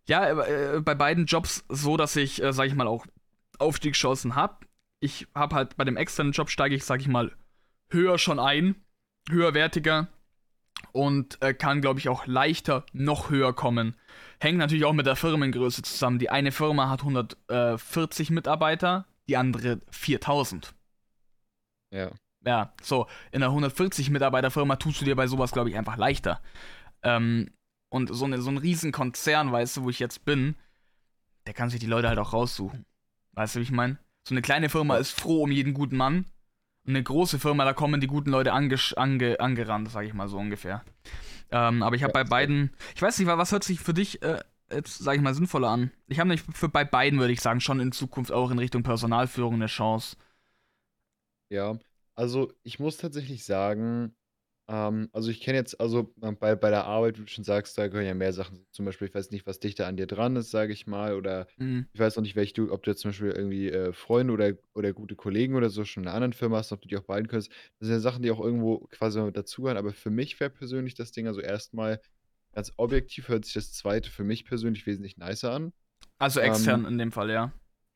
[0.08, 3.06] ja, äh, bei beiden Jobs so, dass ich, äh, sag ich mal, auch
[3.58, 4.66] Aufstiegschancen habe.
[5.00, 7.32] Ich habe halt bei dem externen Job steige ich, sag ich mal,
[7.90, 8.76] höher schon ein,
[9.28, 10.08] höherwertiger
[10.92, 13.94] und äh, kann, glaube ich, auch leichter noch höher kommen.
[14.40, 16.18] Hängt natürlich auch mit der Firmengröße zusammen.
[16.18, 20.74] Die eine Firma hat 140 Mitarbeiter, die andere 4000.
[21.92, 22.10] Ja.
[22.46, 25.98] Ja, so, in einer 140 Mitarbeiter Firma tust du dir bei sowas, glaube ich, einfach
[25.98, 26.40] leichter.
[27.02, 27.50] Ähm,
[27.90, 30.54] und so, eine, so ein Riesenkonzern, weißt du, wo ich jetzt bin,
[31.46, 32.86] der kann sich die Leute halt auch raussuchen.
[33.32, 33.98] Weißt du, wie ich meine?
[34.26, 36.24] So eine kleine Firma ist froh um jeden guten Mann
[36.86, 40.38] eine große Firma, da kommen die guten Leute ange, ange, angerannt, sag ich mal so
[40.38, 40.84] ungefähr.
[41.50, 44.40] Ähm, aber ich habe bei beiden, ich weiß nicht, was hört sich für dich äh,
[44.72, 45.90] jetzt, sag ich mal, sinnvoller an?
[46.06, 48.82] Ich habe nicht für bei beiden, würde ich sagen, schon in Zukunft auch in Richtung
[48.82, 50.16] Personalführung eine Chance.
[51.50, 51.78] Ja,
[52.14, 54.14] also ich muss tatsächlich sagen,
[54.70, 57.76] ähm, also ich kenne jetzt, also ähm, bei, bei der Arbeit, wie du schon sagst,
[57.78, 58.66] da gehören ja mehr Sachen.
[58.70, 61.14] Zum Beispiel, ich weiß nicht, was dichter an dir dran ist, sage ich mal.
[61.16, 61.88] Oder Mhm.
[61.92, 64.52] ich weiß noch nicht, welche du, ob du jetzt zum Beispiel irgendwie äh, Freunde oder,
[64.74, 67.02] oder gute Kollegen oder so schon in einer anderen Firma hast, ob du die auch
[67.04, 67.50] behalten könntest.
[67.80, 69.78] Das sind ja Sachen, die auch irgendwo quasi dazugehören.
[69.78, 72.00] Aber für mich wäre persönlich das Ding, also erstmal
[72.54, 75.72] ganz objektiv hört sich das zweite für mich persönlich wesentlich nicer an.
[76.18, 77.52] Also extern Ähm, in dem Fall, ja.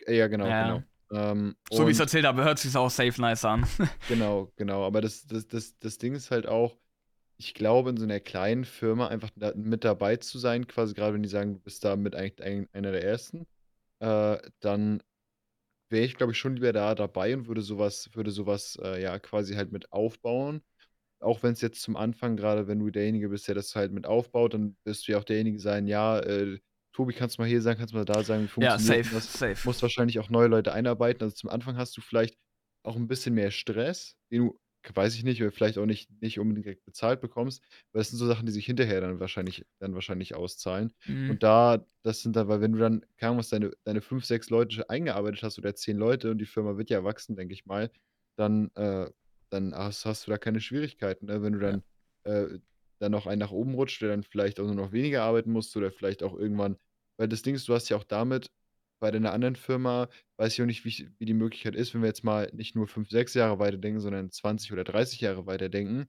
[0.07, 0.83] äh, ja, genau, Ja, genau.
[1.13, 3.67] Ähm, So wie ich es erzählt habe, hört sich auch safe nice an.
[4.07, 4.85] genau, genau.
[4.85, 6.77] Aber das, das, das, das Ding ist halt auch,
[7.39, 11.15] ich glaube, in so einer kleinen Firma einfach da mit dabei zu sein, quasi gerade
[11.15, 13.47] wenn die sagen, du bist da mit eigentlich ein, einer der Ersten,
[14.01, 15.03] äh, dann
[15.91, 19.19] wäre ich, glaube ich, schon lieber da dabei und würde sowas, würde sowas äh, ja
[19.19, 20.63] quasi halt mit aufbauen.
[21.21, 24.07] Auch wenn es jetzt zum Anfang, gerade wenn du derjenige bist, der das halt mit
[24.07, 26.59] aufbaut, dann wirst du ja auch derjenige sein, ja, äh,
[26.95, 29.15] Tobi, kannst du mal hier sein, kannst du mal da sagen, wie funktioniert ja, safe,
[29.15, 29.33] das?
[29.39, 29.57] safe.
[29.67, 31.23] Musst wahrscheinlich auch neue Leute einarbeiten.
[31.23, 32.37] Also zum Anfang hast du vielleicht
[32.85, 34.59] auch ein bisschen mehr Stress, den du
[34.95, 38.19] weiß ich nicht, oder vielleicht auch nicht nicht unbedingt direkt bezahlt bekommst, weil das sind
[38.19, 40.93] so Sachen, die sich hinterher dann wahrscheinlich dann wahrscheinlich auszahlen.
[41.07, 41.31] Mhm.
[41.31, 44.51] Und da das sind dann weil wenn du dann, keine was, deine deine 5, 6
[44.51, 47.91] Leute eingearbeitet hast oder 10 Leute und die Firma wird ja wachsen, denke ich mal,
[48.37, 49.11] dann äh,
[49.51, 51.43] dann hast hast du da keine Schwierigkeiten, ne?
[51.43, 51.71] Wenn du Ja.
[51.71, 51.83] dann
[52.25, 52.59] äh,
[53.01, 55.75] dann noch einen nach oben rutscht, der dann vielleicht auch nur noch weniger arbeiten muss
[55.77, 56.77] oder vielleicht auch irgendwann
[57.19, 58.51] weil das Ding ist, du hast ja auch damit
[59.01, 62.09] bei deiner anderen Firma weiß ich auch nicht, wie wie die Möglichkeit ist, wenn wir
[62.09, 66.07] jetzt mal nicht nur 5, 6 Jahre weiterdenken, sondern 20 oder 30 Jahre weiterdenken.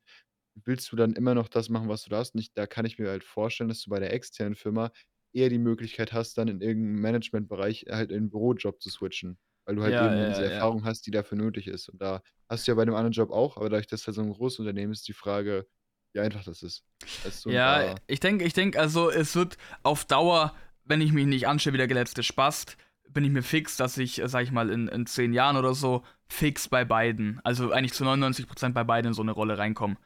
[0.65, 2.33] Willst du dann immer noch das machen, was du da hast?
[2.35, 4.91] Und da kann ich mir halt vorstellen, dass du bei der externen Firma
[5.33, 9.75] eher die Möglichkeit hast, dann in irgendeinem Managementbereich halt in 'n Bürojob zu switchen, weil
[9.75, 10.45] du halt Ja, eben ja, diese ja.
[10.45, 11.89] Erfahrung hast, die dafür nötig ist.
[11.89, 14.15] Und da hast du ja bei dem anderen Job auch, aber dadurch, dass das halt
[14.15, 15.67] so 'n großes Unternehmen ist, die Frage,
[16.13, 16.85] wie einfach das ist.
[17.23, 21.11] Weißt du, Ja, da ich denke, ich denke, also es wird auf Dauer, wenn ich
[21.11, 22.77] mich nicht anstelle wie der geletzte Spast,
[23.09, 25.73] bin ich mir fix, dass ich, äh, sag ich mal, in, in zehn Jahren oder
[25.73, 29.97] so fix bei beiden, also eigentlich zu 99% bei beiden in so eine Rolle reinkomme.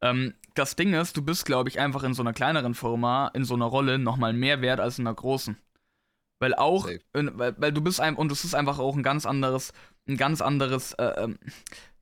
[0.00, 3.44] Ähm, das Ding ist, du bist, glaube ich, einfach in so einer kleineren Firma, in
[3.44, 5.56] so einer Rolle, nochmal mehr wert als in einer großen.
[6.40, 9.26] Weil auch, in, weil, weil, du bist ein, und es ist einfach auch ein ganz
[9.26, 9.72] anderes,
[10.06, 11.38] ein ganz anderes, äh, ähm,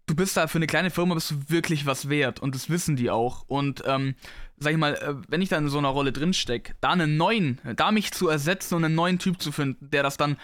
[0.06, 2.96] du bist da für eine kleine Firma bist du wirklich was wert und das wissen
[2.96, 3.44] die auch.
[3.46, 4.14] Und ähm,
[4.58, 7.60] sag ich mal, äh, wenn ich da in so einer Rolle drinstecke, da einen neuen,
[7.76, 10.36] da mich zu ersetzen und einen neuen Typ zu finden, der das dann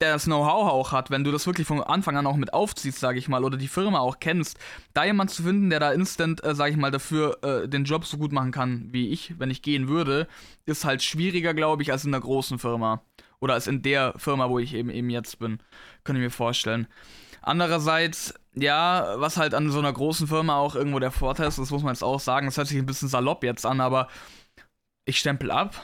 [0.00, 3.00] der das Know-how auch hat, wenn du das wirklich von Anfang an auch mit aufziehst,
[3.00, 4.58] sage ich mal, oder die Firma auch kennst,
[4.94, 8.04] da jemand zu finden, der da instant, äh, sage ich mal, dafür äh, den Job
[8.04, 10.28] so gut machen kann wie ich, wenn ich gehen würde,
[10.66, 13.02] ist halt schwieriger, glaube ich, als in einer großen Firma.
[13.40, 15.58] Oder als in der Firma, wo ich eben, eben jetzt bin.
[16.04, 16.86] Könnte ich mir vorstellen.
[17.40, 21.70] Andererseits, ja, was halt an so einer großen Firma auch irgendwo der Vorteil ist, das
[21.70, 24.08] muss man jetzt auch sagen, das hört sich ein bisschen salopp jetzt an, aber
[25.04, 25.80] ich stempel ab,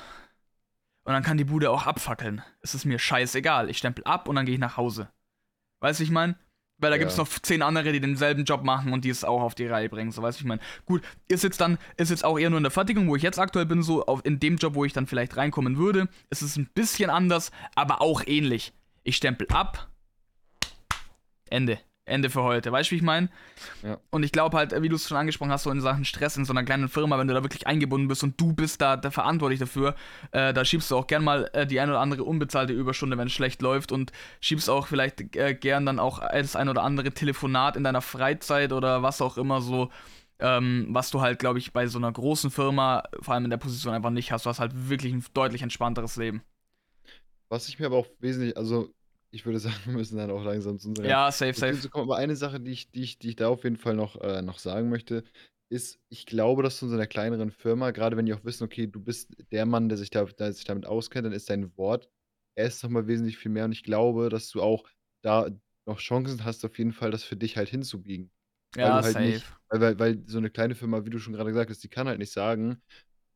[1.05, 2.43] und dann kann die Bude auch abfackeln.
[2.61, 3.69] Es ist mir scheißegal.
[3.69, 5.11] Ich stempel ab und dann gehe ich nach Hause.
[5.81, 6.37] Weißt du, ich meine?
[6.79, 7.01] Weil da ja.
[7.01, 9.67] gibt es noch zehn andere, die denselben Job machen und die es auch auf die
[9.67, 10.11] Reihe bringen.
[10.11, 10.63] So, weißt du, ich meine?
[10.87, 13.39] Gut, ist jetzt dann, ist jetzt auch eher nur in der Fertigung, wo ich jetzt
[13.39, 16.09] aktuell bin, so auf, in dem Job, wo ich dann vielleicht reinkommen würde.
[16.31, 18.73] Es ist ein bisschen anders, aber auch ähnlich.
[19.03, 19.91] Ich stempel ab.
[21.51, 21.79] Ende.
[22.07, 22.71] Ende für heute.
[22.71, 23.31] Weißt du, wie ich meine?
[23.83, 23.99] Ja.
[24.11, 26.45] Und ich glaube halt, wie du es schon angesprochen hast, so in Sachen Stress in
[26.45, 29.11] so einer kleinen Firma, wenn du da wirklich eingebunden bist und du bist da der
[29.11, 29.95] verantwortlich dafür,
[30.33, 33.29] äh, da schiebst du auch gern mal äh, die ein oder andere unbezahlte Überstunde, wenn
[33.29, 37.13] es schlecht läuft und schiebst auch vielleicht äh, gern dann auch das ein oder andere
[37.13, 39.91] Telefonat in deiner Freizeit oder was auch immer so.
[40.41, 43.57] Ähm, was du halt, glaube ich, bei so einer großen Firma, vor allem in der
[43.57, 44.45] Position, einfach nicht hast.
[44.45, 46.43] Du hast halt wirklich ein deutlich entspannteres Leben.
[47.49, 48.93] Was ich mir aber auch wesentlich, also
[49.35, 51.89] ich würde sagen, wir müssen dann auch langsam zu unserer Ja, safe, safe.
[51.91, 52.05] kommen.
[52.11, 54.43] Aber eine Sache, die ich, die ich, die ich da auf jeden Fall noch, äh,
[54.43, 55.25] noch sagen möchte,
[55.71, 58.65] ist, ich glaube, dass du in so einer kleineren Firma, gerade wenn die auch wissen,
[58.65, 61.77] okay, du bist der Mann, der sich, da, der sich damit auskennt, dann ist dein
[61.77, 62.09] Wort
[62.57, 63.65] erst nochmal wesentlich viel mehr.
[63.65, 64.85] Und ich glaube, dass du auch
[65.23, 65.49] da
[65.87, 68.31] noch Chancen hast, auf jeden Fall das für dich halt hinzubiegen.
[68.77, 69.41] Ja, halt safe.
[69.41, 71.89] nicht, weil, weil, weil so eine kleine Firma, wie du schon gerade gesagt hast, die
[71.89, 72.81] kann halt nicht sagen,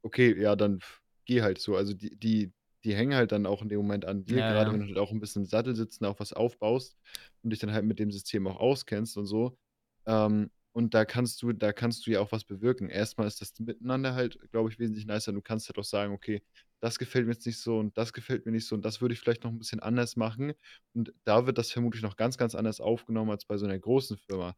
[0.03, 0.81] okay, ja, dann
[1.27, 1.77] geh halt so.
[1.77, 2.53] Also die, die,
[2.85, 4.73] die hängen halt dann auch in dem Moment an dir, Ja, gerade ja.
[4.73, 6.97] wenn du halt auch ein bisschen im Sattel sitzt und auch was aufbaust
[7.43, 9.59] und dich dann halt mit dem System auch auskennst und so.
[10.07, 12.89] Ähm, und da kannst du, da kannst du ja auch was bewirken.
[12.89, 15.33] Erstmal ist das Miteinander halt, glaube ich, wesentlich nicer.
[15.33, 16.43] Du kannst halt auch sagen, okay,
[16.81, 19.13] das gefällt mir jetzt nicht so und das gefällt mir nicht so und das würde
[19.15, 20.53] ich vielleicht noch ein bisschen anders machen.
[20.95, 24.19] Und da wird das vermutlich noch ganz, ganz anders aufgenommen als bei so einer großen
[24.19, 24.55] Firma.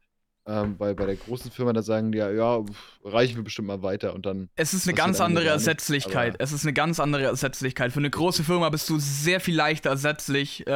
[0.47, 2.63] Ähm, weil bei der großen Firma, da sagen die ja, ja,
[3.03, 4.49] reichen wir bestimmt mal weiter und dann.
[4.55, 5.45] Es ist eine ganz andere.
[5.45, 6.35] Ersetzlichkeit.
[6.39, 7.91] Es ist eine ganz andere Ersetzlichkeit.
[7.91, 10.71] Für eine große Firma bist du sehr viel leichter ersetzlich äh,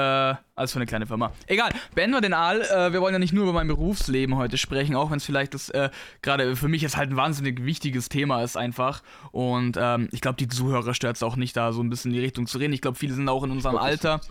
[0.56, 1.32] als für eine kleine Firma.
[1.48, 2.62] Egal, beenden wir den Aal.
[2.62, 5.54] Äh, wir wollen ja nicht nur über mein Berufsleben heute sprechen, auch wenn es vielleicht
[5.54, 5.90] das äh,
[6.22, 9.02] gerade für mich jetzt halt ein wahnsinnig wichtiges Thema ist einfach.
[9.32, 12.18] Und ähm, ich glaube, die Zuhörer stört es auch nicht, da so ein bisschen in
[12.18, 12.74] die Richtung zu reden.
[12.74, 14.22] Ich glaube, viele sind auch in unserem ist Alter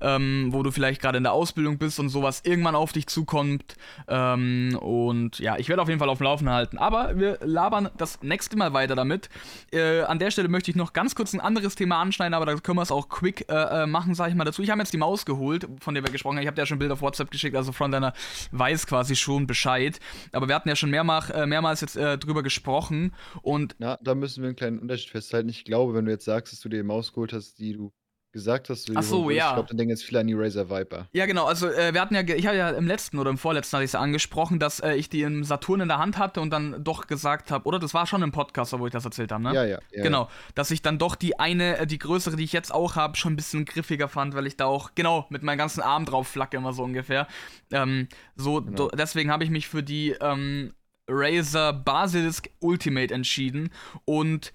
[0.00, 0.16] ja.
[0.16, 3.76] ähm, wo du vielleicht gerade in der Ausbildung bist und sowas irgendwann auf dich zukommt.
[4.08, 6.78] Ähm, und ja, ich werde auf jeden Fall auf dem Laufenden halten.
[6.78, 9.28] Aber wir labern das nächste Mal weiter damit.
[9.72, 12.54] Äh, an der Stelle möchte ich noch ganz kurz ein anderes Thema anschneiden, aber da
[12.56, 14.62] können wir es auch quick äh, äh, machen, sage ich mal dazu.
[14.62, 16.42] Ich habe jetzt die Maus geholt, von der wir gesprochen haben.
[16.42, 18.12] Ich habe dir ja schon Bilder auf WhatsApp geschickt, also Frontliner
[18.52, 19.98] weiß quasi schon Bescheid.
[20.32, 24.14] Aber wir hatten ja schon mehrmals, äh, mehrmals jetzt äh, drüber gesprochen und Na, da
[24.14, 25.48] müssen wir einen kleinen Unterschied festhalten.
[25.48, 27.92] Ich glaube, wenn du jetzt sagst, dass du dir die Maus geholt hast, die du
[28.32, 29.48] gesagt hast, Ach so, ja.
[29.48, 31.08] ich glaube, dann denken jetzt viele an die Razer Viper.
[31.12, 31.46] Ja, genau.
[31.46, 33.88] Also, äh, wir hatten ja, ich habe ja im letzten oder im vorletzten hatte ich
[33.88, 36.84] es ja angesprochen, dass äh, ich die im Saturn in der Hand hatte und dann
[36.84, 39.54] doch gesagt habe, oder das war schon im Podcast, wo ich das erzählt habe, ne?
[39.54, 39.78] Ja, ja.
[39.92, 42.96] ja Genau, dass ich dann doch die eine, äh, die größere, die ich jetzt auch
[42.96, 46.04] habe, schon ein bisschen griffiger fand, weil ich da auch, genau, mit meinem ganzen Arm
[46.04, 47.26] drauf flacke, immer so ungefähr.
[47.72, 48.88] Ähm, so, Genau.
[48.88, 50.74] deswegen habe ich mich für die ähm,
[51.08, 53.70] Razer Basilisk Ultimate entschieden
[54.04, 54.52] und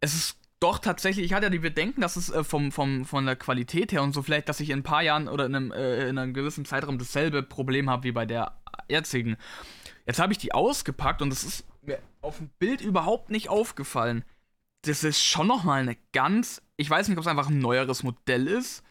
[0.00, 3.26] es ist doch tatsächlich, ich hatte ja die Bedenken, dass es äh, vom, vom, von
[3.26, 5.72] der Qualität her und so vielleicht, dass ich in ein paar Jahren oder in einem,
[5.72, 8.52] äh, in einem gewissen Zeitraum dasselbe Problem habe wie bei der
[8.88, 9.36] jetzigen.
[10.06, 14.24] Jetzt habe ich die ausgepackt und das ist mir auf dem Bild überhaupt nicht aufgefallen.
[14.82, 18.46] Das ist schon nochmal eine ganz, ich weiß nicht, ob es einfach ein neueres Modell
[18.46, 18.82] ist,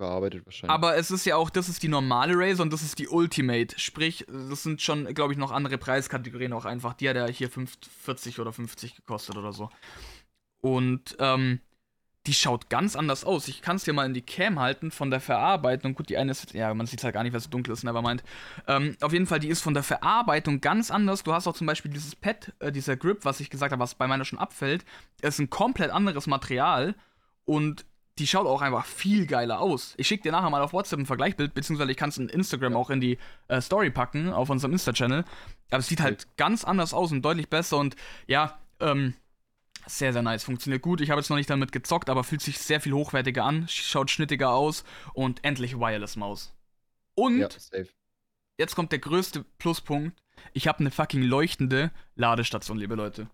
[0.00, 0.72] Bearbeitet wahrscheinlich.
[0.72, 3.78] aber es ist ja auch, das ist die normale Razer und das ist die Ultimate.
[3.78, 6.94] Sprich, das sind schon, glaube ich, noch andere Preiskategorien auch einfach.
[6.94, 9.68] Die hat ja hier 40 oder 50 gekostet oder so.
[10.60, 11.60] Und ähm,
[12.26, 13.48] die schaut ganz anders aus.
[13.48, 15.94] Ich kann es dir mal in die Cam halten von der Verarbeitung.
[15.94, 17.82] Gut, die eine ist, ja, man sieht halt gar nicht, weil es so dunkel ist,
[17.82, 18.22] nevermind.
[18.68, 21.22] Ähm, auf jeden Fall, die ist von der Verarbeitung ganz anders.
[21.22, 23.94] Du hast auch zum Beispiel dieses Pad, äh, dieser Grip, was ich gesagt habe, was
[23.94, 24.84] bei meiner schon abfällt,
[25.22, 26.94] ist ein komplett anderes Material
[27.46, 27.86] und
[28.18, 29.94] die schaut auch einfach viel geiler aus.
[29.96, 32.76] Ich schicke dir nachher mal auf WhatsApp ein Vergleichbild, beziehungsweise ich kann es in Instagram
[32.76, 33.16] auch in die
[33.48, 35.24] äh, Story packen, auf unserem Insta-Channel.
[35.70, 37.96] Aber es sieht halt ganz anders aus und deutlich besser und
[38.26, 39.14] ja, ähm,
[39.86, 40.44] sehr, sehr nice.
[40.44, 41.00] Funktioniert gut.
[41.00, 44.10] Ich habe jetzt noch nicht damit gezockt, aber fühlt sich sehr viel hochwertiger an, schaut
[44.10, 46.52] schnittiger aus und endlich Wireless-Maus.
[47.14, 47.48] Und ja,
[48.58, 50.22] jetzt kommt der größte Pluspunkt.
[50.52, 53.28] Ich habe eine fucking leuchtende Ladestation, liebe Leute.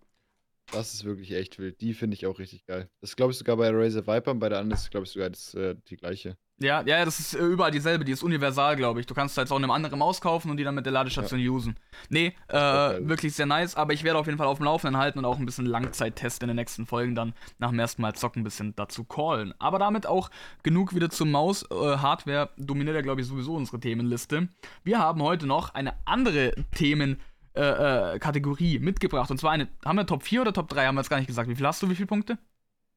[0.73, 1.81] Das ist wirklich echt wild.
[1.81, 2.89] Die finde ich auch richtig geil.
[3.01, 5.31] Das glaube ich sogar bei Razer Viper und bei der anderen ist, glaube ich, sogar
[5.31, 6.37] das, äh, die gleiche.
[6.59, 9.07] Ja, ja, das ist äh, überall dieselbe, die ist universal, glaube ich.
[9.07, 11.51] Du kannst jetzt auch eine andere Maus kaufen und die dann mit der Ladestation ja.
[11.51, 11.79] usen.
[12.09, 15.19] Nee, äh, wirklich sehr nice, aber ich werde auf jeden Fall auf dem Laufenden halten
[15.19, 18.41] und auch ein bisschen Langzeittest in den nächsten Folgen dann nach dem ersten Mal zocken
[18.41, 19.53] ein bisschen dazu callen.
[19.59, 20.31] Aber damit auch
[20.63, 21.63] genug wieder zur Maus.
[21.71, 24.49] Äh, Hardware dominiert ja, glaube ich, sowieso unsere Themenliste.
[24.83, 27.21] Wir haben heute noch eine andere Themen-
[27.57, 29.31] äh, äh, Kategorie mitgebracht.
[29.31, 30.87] Und zwar eine, haben wir Top 4 oder Top 3?
[30.87, 31.49] Haben wir jetzt gar nicht gesagt.
[31.49, 31.89] Wie viel hast du?
[31.91, 32.39] Wie viele Punkte?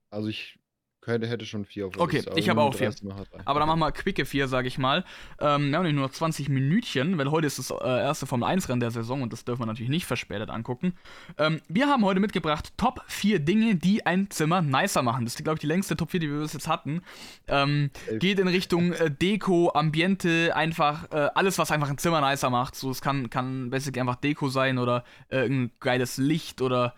[0.09, 0.58] Also ich
[1.09, 2.93] könnte, hätte schon vier auf Okay, Liste, ich habe auch vier.
[3.45, 5.03] Aber dann machen wir quicke vier, sage ich mal.
[5.39, 8.79] Ähm, wir haben nur noch 20 Minütchen, weil heute ist das äh, erste Formel 1-Rennen
[8.79, 10.93] der Saison und das dürfen wir natürlich nicht verspätet angucken.
[11.37, 15.25] Ähm, wir haben heute mitgebracht Top 4 Dinge, die ein Zimmer nicer machen.
[15.25, 17.01] Das ist, glaube ich, die längste Top 4, die wir bis jetzt hatten.
[17.47, 22.49] Ähm, geht in Richtung äh, Deko, Ambiente, einfach äh, alles, was einfach ein Zimmer nicer
[22.49, 22.75] macht.
[22.75, 26.93] So, es kann, kann basically einfach Deko sein oder äh, ein geiles Licht oder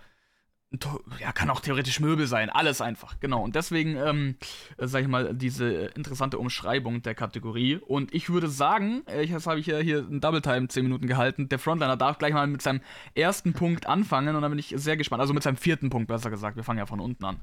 [1.19, 3.43] ja, kann auch theoretisch Möbel sein, alles einfach, genau.
[3.43, 4.35] Und deswegen, ähm,
[4.77, 7.75] sag ich mal, diese interessante Umschreibung der Kategorie.
[7.75, 11.07] Und ich würde sagen, äh, jetzt habe ich ja hier einen Double Time 10 Minuten
[11.07, 11.49] gehalten.
[11.49, 12.81] Der Frontliner darf gleich mal mit seinem
[13.15, 15.19] ersten Punkt anfangen und dann bin ich sehr gespannt.
[15.21, 16.55] Also mit seinem vierten Punkt, besser gesagt.
[16.55, 17.41] Wir fangen ja von unten an.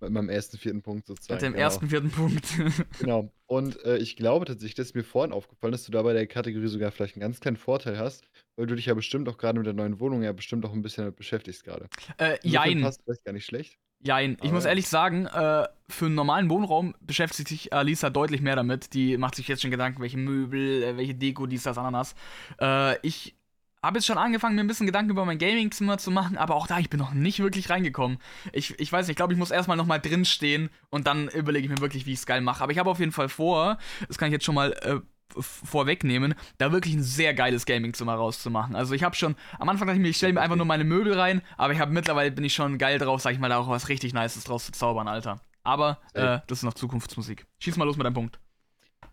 [0.00, 1.36] Mit meinem ersten, vierten Punkt sozusagen.
[1.36, 1.64] Mit dem genau.
[1.64, 2.46] ersten, vierten Punkt.
[3.00, 3.30] genau.
[3.46, 6.26] Und äh, ich glaube tatsächlich, das ist mir vorhin aufgefallen, dass du da bei der
[6.26, 9.58] Kategorie sogar vielleicht einen ganz kleinen Vorteil hast, weil du dich ja bestimmt auch gerade
[9.58, 11.88] mit der neuen Wohnung ja bestimmt auch ein bisschen damit beschäftigst gerade.
[12.18, 12.82] Äh, jein.
[12.82, 13.78] Passt vielleicht gar nicht schlecht.
[14.00, 14.36] Jein.
[14.42, 18.94] Ich muss ehrlich sagen, äh, für einen normalen Wohnraum beschäftigt sich Alisa deutlich mehr damit.
[18.94, 22.14] Die macht sich jetzt schon Gedanken, welche Möbel, äh, welche Deko, dies, das, Ananas.
[22.60, 23.34] Äh, ich
[23.82, 26.66] habe jetzt schon angefangen, mir ein bisschen Gedanken über mein Gaming-Zimmer zu machen, aber auch
[26.66, 28.18] da, ich bin noch nicht wirklich reingekommen.
[28.52, 31.66] Ich, ich weiß nicht, ich glaube, ich muss erstmal nochmal drin stehen und dann überlege
[31.66, 32.62] ich mir wirklich, wie ich es geil mache.
[32.62, 35.00] Aber ich habe auf jeden Fall vor, das kann ich jetzt schon mal äh,
[35.40, 38.74] vorwegnehmen, da wirklich ein sehr geiles Gaming-Zimmer rauszumachen.
[38.74, 40.84] Also ich habe schon, am Anfang dachte ich mir, ich stelle mir einfach nur meine
[40.84, 43.58] Möbel rein, aber ich habe mittlerweile bin ich schon geil drauf, sag ich mal, da
[43.58, 45.40] auch was richtig Nices draus zu zaubern, Alter.
[45.62, 47.46] Aber äh, das ist noch Zukunftsmusik.
[47.58, 48.40] Schieß mal los mit deinem Punkt.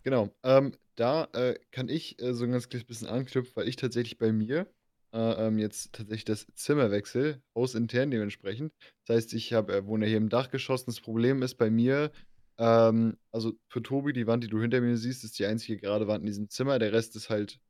[0.04, 0.30] Genau.
[0.42, 4.18] Ähm, da äh, kann ich äh, so ein ganz kleines bisschen anknüpfen, weil ich tatsächlich
[4.18, 4.66] bei mir
[5.12, 8.72] äh, ähm, jetzt tatsächlich das Zimmer wechsle, hausintern dementsprechend.
[9.06, 10.84] Das heißt, ich hab, äh, wohne hier im Dachgeschoss.
[10.84, 12.10] Das Problem ist bei mir,
[12.58, 16.08] ähm, also für Tobi, die Wand, die du hinter mir siehst, ist die einzige gerade
[16.08, 16.78] Wand in diesem Zimmer.
[16.78, 17.60] Der Rest ist halt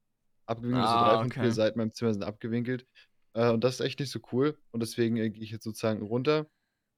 [0.46, 0.84] abgewinkelt.
[0.86, 1.40] Ah, so drei von okay.
[1.40, 2.86] vier Seiten meinem Zimmer sind abgewinkelt.
[3.34, 4.58] Äh, und das ist echt nicht so cool.
[4.70, 6.46] Und deswegen äh, gehe ich jetzt sozusagen runter.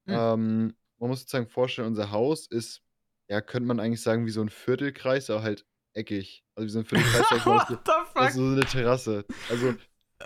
[0.06, 0.14] Hm.
[0.14, 2.82] Ähm, man muss sozusagen vorstellen, unser Haus ist,
[3.28, 6.44] ja, könnte man eigentlich sagen, wie so ein Viertelkreis, aber halt eckig.
[6.54, 7.46] Also wie so ein Viertelkreis.
[7.46, 7.74] What the
[8.12, 8.22] fuck?
[8.22, 9.24] Also so eine Terrasse.
[9.50, 9.74] Also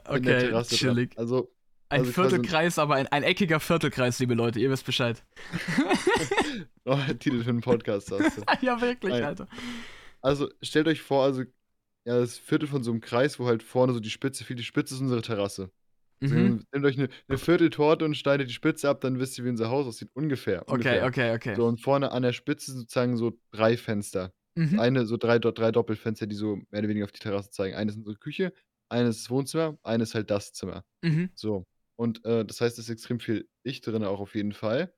[0.07, 1.19] okay, chillig.
[1.19, 1.53] Also,
[1.89, 5.23] ein also Viertelkreis, aber ein, ein eckiger Viertelkreis, liebe Leute, ihr wisst Bescheid.
[6.87, 8.43] oh, Titel für einen Podcast hast du.
[8.67, 9.25] ja, wirklich, Nein.
[9.25, 9.49] Alter.
[10.23, 11.43] Also, stellt euch vor, also,
[12.05, 14.65] ja, das Viertel von so einem Kreis, wo halt vorne so die Spitze, viel die
[14.65, 15.71] Spitze ist unsere Terrasse.
[16.23, 16.65] Also, mhm.
[16.73, 19.69] Nehmt euch eine, eine Vierteltorte und schneidet die Spitze ab, dann wisst ihr, wie unser
[19.69, 20.11] Haus aussieht.
[20.15, 20.63] Ungefähr.
[20.63, 21.07] Okay, ungefähr.
[21.07, 21.55] okay, okay.
[21.57, 24.33] So, und vorne an der Spitze sozusagen so drei Fenster.
[24.55, 24.79] Mhm.
[24.79, 27.75] Eine, so drei, drei Doppelfenster, die so mehr oder weniger auf die Terrasse zeigen.
[27.75, 28.53] Eine ist unsere Küche,
[28.89, 30.85] eines ist das Wohnzimmer, eines halt das Zimmer.
[31.03, 31.31] Mhm.
[31.35, 31.67] So.
[31.97, 34.93] Und äh, das heißt, es ist extrem viel Licht drin, auch auf jeden Fall.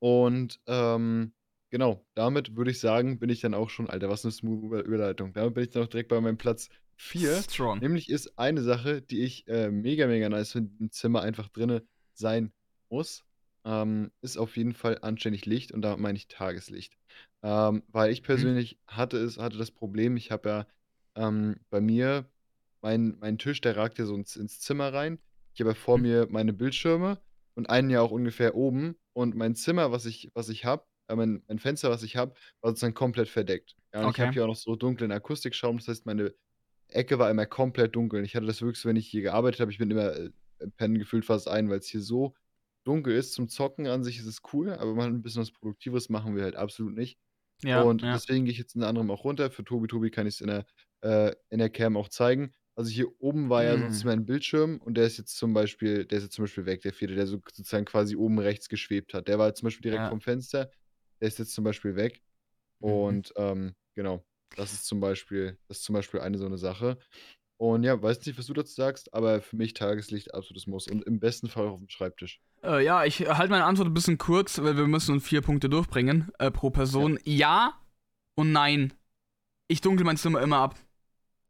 [0.00, 1.32] Und ähm,
[1.70, 5.32] genau, damit würde ich sagen, bin ich dann auch schon, Alter, was eine smooth Überleitung.
[5.32, 7.42] Damit bin ich dann auch direkt bei meinem Platz 4.
[7.42, 7.78] Strong.
[7.78, 11.80] Nämlich ist eine Sache, die ich äh, mega, mega nice finde, im Zimmer einfach drin
[12.12, 12.52] sein
[12.90, 13.24] muss.
[13.64, 16.96] Ähm, ist auf jeden Fall anständig Licht und da meine ich Tageslicht.
[17.42, 18.26] Ähm, weil ich mhm.
[18.26, 20.66] persönlich hatte es, hatte das Problem, ich habe ja
[21.14, 22.26] ähm, bei mir
[22.80, 25.18] mein, mein Tisch, der ragt ja so ins, ins Zimmer rein.
[25.52, 26.02] Ich habe ja vor mhm.
[26.02, 27.18] mir meine Bildschirme
[27.54, 28.96] und einen ja auch ungefähr oben.
[29.12, 32.34] Und mein Zimmer, was ich, was ich habe, äh, mein, mein Fenster, was ich habe,
[32.60, 33.74] war sozusagen komplett verdeckt.
[33.92, 34.14] Ja, und okay.
[34.14, 35.78] ich habe hier auch noch so dunklen Akustikschaum.
[35.78, 36.34] Das heißt, meine
[36.88, 38.20] Ecke war immer komplett dunkel.
[38.20, 40.30] Und ich hatte das wirklich wenn ich hier gearbeitet habe, ich bin immer äh,
[40.76, 42.34] pennen gefühlt fast ein, weil es hier so
[42.84, 43.32] dunkel ist.
[43.32, 46.44] Zum Zocken an sich ist es cool, aber mal ein bisschen was Produktives machen wir
[46.44, 47.18] halt absolut nicht.
[47.62, 48.12] Ja, und ja.
[48.12, 49.50] deswegen gehe ich jetzt unter anderem auch runter.
[49.50, 50.66] Für Tobi Tobi kann ich es in der,
[51.02, 52.54] äh, in der Cam auch zeigen.
[52.76, 53.80] Also hier oben war ja mm.
[53.80, 56.82] sonst mein Bildschirm und der ist jetzt zum Beispiel, der ist jetzt zum Beispiel weg,
[56.82, 59.26] der vierte, der so sozusagen quasi oben rechts geschwebt hat.
[59.26, 60.10] Der war zum Beispiel direkt ja.
[60.10, 60.70] vom Fenster,
[61.20, 62.22] der ist jetzt zum Beispiel weg.
[62.78, 62.90] Mhm.
[62.90, 66.98] Und ähm, genau, das ist zum Beispiel, das ist zum Beispiel eine so eine Sache.
[67.56, 71.04] Und ja, weiß nicht, was du dazu sagst, aber für mich Tageslicht absolutes Muss und
[71.04, 72.40] im besten Fall auf dem Schreibtisch.
[72.62, 75.68] Äh, ja, ich halte meine Antwort ein bisschen kurz, weil wir müssen uns vier Punkte
[75.68, 77.18] durchbringen äh, pro Person.
[77.24, 77.36] Ja.
[77.36, 77.72] ja
[78.34, 78.92] und nein.
[79.68, 80.76] Ich dunkel mein Zimmer immer ab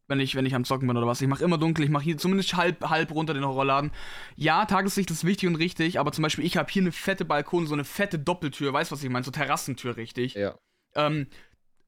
[0.09, 1.21] wenn ich, wenn ich am Zocken bin oder was.
[1.21, 3.93] Ich mache immer dunkel, ich mache hier zumindest halb, halb runter den Horrorladen.
[4.37, 7.67] Ja, Tageslicht ist wichtig und richtig, aber zum Beispiel, ich habe hier eine fette Balkon,
[7.67, 9.25] so eine fette Doppeltür, weißt du, was ich meine?
[9.25, 10.35] So Terrassentür, richtig.
[10.35, 10.57] Ja.
[10.95, 11.27] Ähm,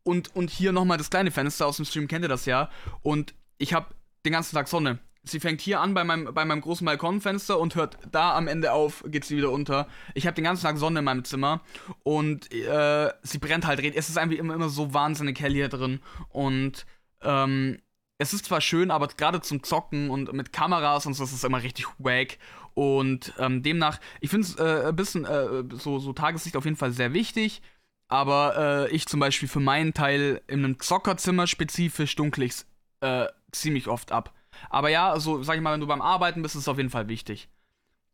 [0.02, 2.70] und, und hier nochmal das kleine Fenster aus dem Stream, kennt ihr das ja?
[3.02, 4.98] Und ich habe den ganzen Tag Sonne.
[5.22, 8.72] Sie fängt hier an bei meinem, bei meinem großen Balkonfenster und hört da am Ende
[8.72, 9.86] auf, geht sie wieder unter.
[10.14, 11.60] Ich habe den ganzen Tag Sonne in meinem Zimmer
[12.02, 13.80] und äh, sie brennt halt.
[13.80, 16.86] Es ist einfach immer, immer so wahnsinnig hell hier drin und
[17.22, 17.78] ähm,
[18.18, 21.42] es ist zwar schön, aber gerade zum Zocken und mit Kameras und so ist es
[21.42, 22.38] immer richtig wack.
[22.74, 26.76] Und ähm, demnach, ich finde es äh, ein bisschen äh, so, so Tageslicht auf jeden
[26.76, 27.62] Fall sehr wichtig.
[28.08, 32.54] Aber äh, ich zum Beispiel für meinen Teil in einem Zockerzimmer spezifisch dunkel ich
[33.00, 34.34] äh, ziemlich oft ab.
[34.68, 36.90] Aber ja, so sag ich mal, wenn du beim Arbeiten bist, ist es auf jeden
[36.90, 37.48] Fall wichtig.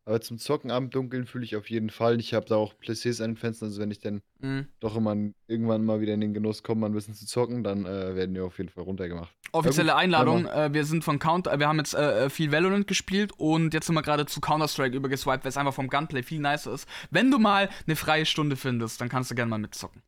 [0.07, 2.21] Aber zum Zocken am Dunkeln fühle ich auf jeden Fall.
[2.21, 4.69] Ich habe da auch Playstation an den Fenstern, also wenn ich dann mhm.
[4.79, 5.17] doch immer
[5.49, 8.33] irgendwann mal wieder in den Genuss komme, mal ein bisschen zu zocken, dann äh, werden
[8.33, 9.35] wir auf jeden Fall runtergemacht.
[9.51, 12.87] Offizielle ja, Einladung, äh, wir sind von Counter, äh, wir haben jetzt äh, viel Valorant
[12.87, 16.39] gespielt und jetzt sind wir gerade zu Counter-Strike übergeswiped, weil es einfach vom Gunplay viel
[16.39, 16.89] nicer ist.
[17.11, 20.03] Wenn du mal eine freie Stunde findest, dann kannst du gerne mal mitzocken.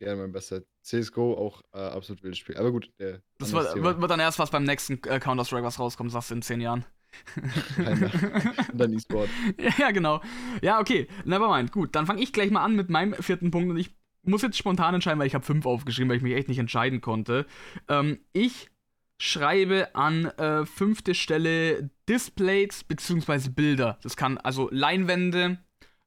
[0.00, 0.62] Ja, mein bester.
[0.82, 2.56] CSGO auch äh, absolut wildes Spiel.
[2.56, 3.20] Aber gut, der.
[3.38, 6.34] Das wird, wird, wird, dann erst was beim nächsten äh, Counter-Strike, was rauskommt, sagst du
[6.34, 6.84] in zehn Jahren.
[7.78, 8.10] Und
[8.80, 9.28] dann E-Sport.
[9.78, 10.20] ja, genau.
[10.62, 11.08] Ja, okay.
[11.24, 11.72] Nevermind.
[11.72, 14.58] Gut, dann fange ich gleich mal an mit meinem vierten Punkt und ich muss jetzt
[14.58, 17.46] spontan entscheiden, weil ich habe fünf aufgeschrieben, weil ich mich echt nicht entscheiden konnte.
[17.88, 18.68] Ähm, ich
[19.20, 23.48] schreibe an äh, fünfte Stelle Displays bzw.
[23.50, 23.98] Bilder.
[24.02, 25.58] Das kann also Leinwände,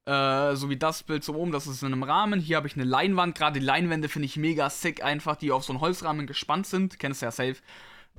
[0.05, 2.39] äh, so wie das Bild so oben, das ist in einem Rahmen.
[2.39, 3.37] Hier habe ich eine Leinwand.
[3.37, 6.99] Gerade die Leinwände finde ich mega sick, einfach, die auf so einen Holzrahmen gespannt sind.
[6.99, 7.57] Kennst du ja safe.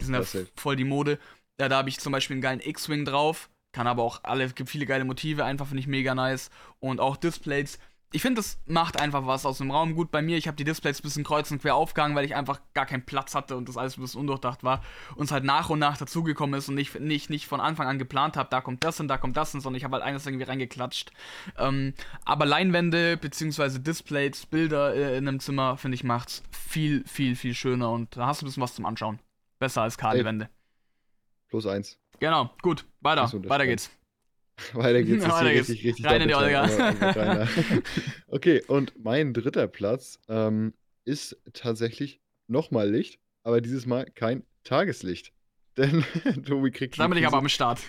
[0.00, 1.18] Die sind ja, ja voll die Mode.
[1.60, 3.50] Ja, da habe ich zum Beispiel einen geilen X-Wing drauf.
[3.72, 6.50] Kann aber auch alle, gibt viele geile Motive, einfach finde ich mega nice.
[6.78, 7.78] Und auch Displays.
[8.12, 9.94] Ich finde, das macht einfach was aus dem Raum.
[9.94, 12.34] Gut, bei mir, ich habe die Displays ein bisschen kreuz und quer aufgehangen, weil ich
[12.34, 14.82] einfach gar keinen Platz hatte und das alles ein bisschen undurchdacht war.
[15.16, 17.98] Und es halt nach und nach dazugekommen ist und ich nicht, nicht von Anfang an
[17.98, 20.26] geplant habe, da kommt das und da kommt das und, sondern ich habe halt eines
[20.26, 21.10] irgendwie reingeklatscht.
[21.58, 21.94] Ähm,
[22.24, 23.78] aber Leinwände bzw.
[23.78, 28.26] Displays, Bilder äh, in einem Zimmer, finde ich, macht's viel, viel, viel schöner und da
[28.26, 29.20] hast du ein bisschen was zum Anschauen.
[29.58, 30.50] Besser als kahle Wände.
[31.48, 31.98] Plus eins.
[32.18, 33.30] Genau, gut, weiter.
[33.48, 33.90] Weiter geht's.
[34.74, 35.24] weiter geht's.
[35.28, 35.68] Weiter geht's.
[35.68, 36.68] Richtig, richtig Rein in die Olga.
[38.28, 45.32] okay, und mein dritter Platz ähm, ist tatsächlich nochmal Licht, aber dieses Mal kein Tageslicht.
[45.76, 46.04] Denn
[46.46, 46.98] Tobi kriegt.
[46.98, 47.80] Da bin ich aber am Start.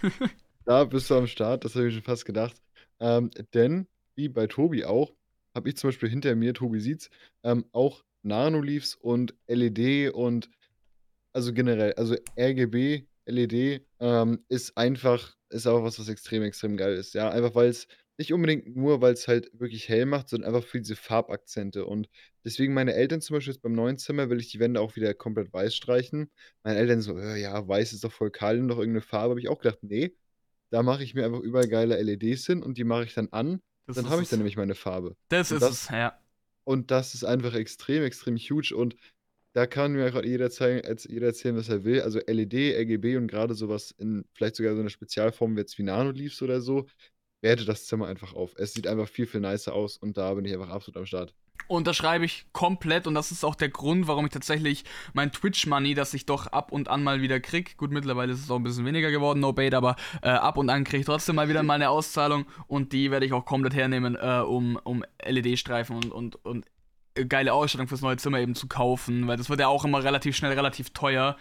[0.66, 2.56] da bist du am Start, das habe ich schon fast gedacht.
[3.00, 5.14] Ähm, denn, wie bei Tobi auch,
[5.54, 7.10] habe ich zum Beispiel hinter mir, Tobi sieht's,
[7.44, 10.50] ähm, auch Nanoleafs und LED und
[11.34, 16.96] also generell, also RGB LED ähm, ist einfach ist auch was, was extrem, extrem geil
[16.96, 17.14] ist.
[17.14, 17.88] Ja, einfach weil es
[18.18, 21.86] nicht unbedingt nur, weil es halt wirklich hell macht, sondern einfach für diese Farbakzente.
[21.86, 22.10] Und
[22.44, 25.14] deswegen meine Eltern zum Beispiel jetzt beim neuen Zimmer will ich die Wände auch wieder
[25.14, 26.30] komplett weiß streichen.
[26.64, 29.32] Meine Eltern so, äh, ja, weiß ist doch voll kahl, nimm doch irgendeine Farbe.
[29.32, 30.16] Habe ich auch gedacht, nee,
[30.70, 33.62] da mache ich mir einfach überall geile LEDs hin und die mache ich dann an.
[33.86, 35.16] Das dann habe ich dann nämlich meine Farbe.
[35.30, 36.20] Das und ist das, es, ja.
[36.66, 38.76] Und das ist einfach extrem, extrem huge.
[38.76, 38.96] Und
[39.54, 42.02] da kann mir einfach jeder, jeder erzählen, was er will.
[42.02, 45.84] Also LED, RGB und gerade sowas in vielleicht sogar so einer Spezialform wie jetzt wie
[45.84, 46.88] Nanoleafs oder so,
[47.42, 48.54] wertet das Zimmer einfach auf.
[48.58, 51.36] Es sieht einfach viel, viel nicer aus und da bin ich einfach absolut am Start.
[51.68, 55.32] Und das schreibe ich komplett und das ist auch der Grund, warum ich tatsächlich mein
[55.32, 58.58] Twitch-Money, das ich doch ab und an mal wieder krieg, gut, mittlerweile ist es auch
[58.58, 61.48] ein bisschen weniger geworden, no bait, aber äh, ab und an kriege ich trotzdem mal
[61.48, 65.96] wieder mal eine Auszahlung und die werde ich auch komplett hernehmen, äh, um, um LED-Streifen
[65.96, 66.66] und, und, und
[67.28, 70.36] geile Ausstattung fürs neue Zimmer eben zu kaufen, weil das wird ja auch immer relativ
[70.36, 71.38] schnell relativ teuer.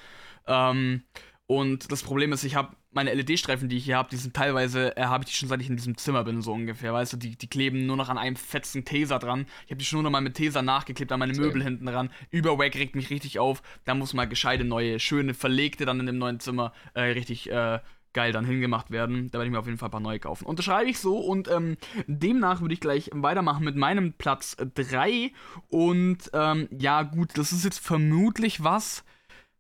[0.47, 1.03] Ähm,
[1.47, 4.97] und das Problem ist, ich habe meine LED-Streifen, die ich hier habe, die sind teilweise,
[4.97, 6.93] äh, habe ich die schon seit ich in diesem Zimmer bin, so ungefähr.
[6.93, 9.47] Weißt du, die, die kleben nur noch an einem fetzen Taser dran.
[9.65, 12.11] Ich habe die schon nur noch mal mit Taser nachgeklebt an meine Möbel hinten dran.
[12.31, 13.63] Überwack regt mich richtig auf.
[13.85, 17.81] Da muss mal gescheite neue, schöne, verlegte dann in dem neuen Zimmer äh, richtig äh,
[18.13, 19.31] geil dann hingemacht werden.
[19.31, 20.47] Da werde ich mir auf jeden Fall ein paar neue kaufen.
[20.47, 24.57] Und das schreibe ich so und ähm, demnach würde ich gleich weitermachen mit meinem Platz
[24.75, 25.33] 3.
[25.69, 29.05] Und ähm, ja, gut, das ist jetzt vermutlich was.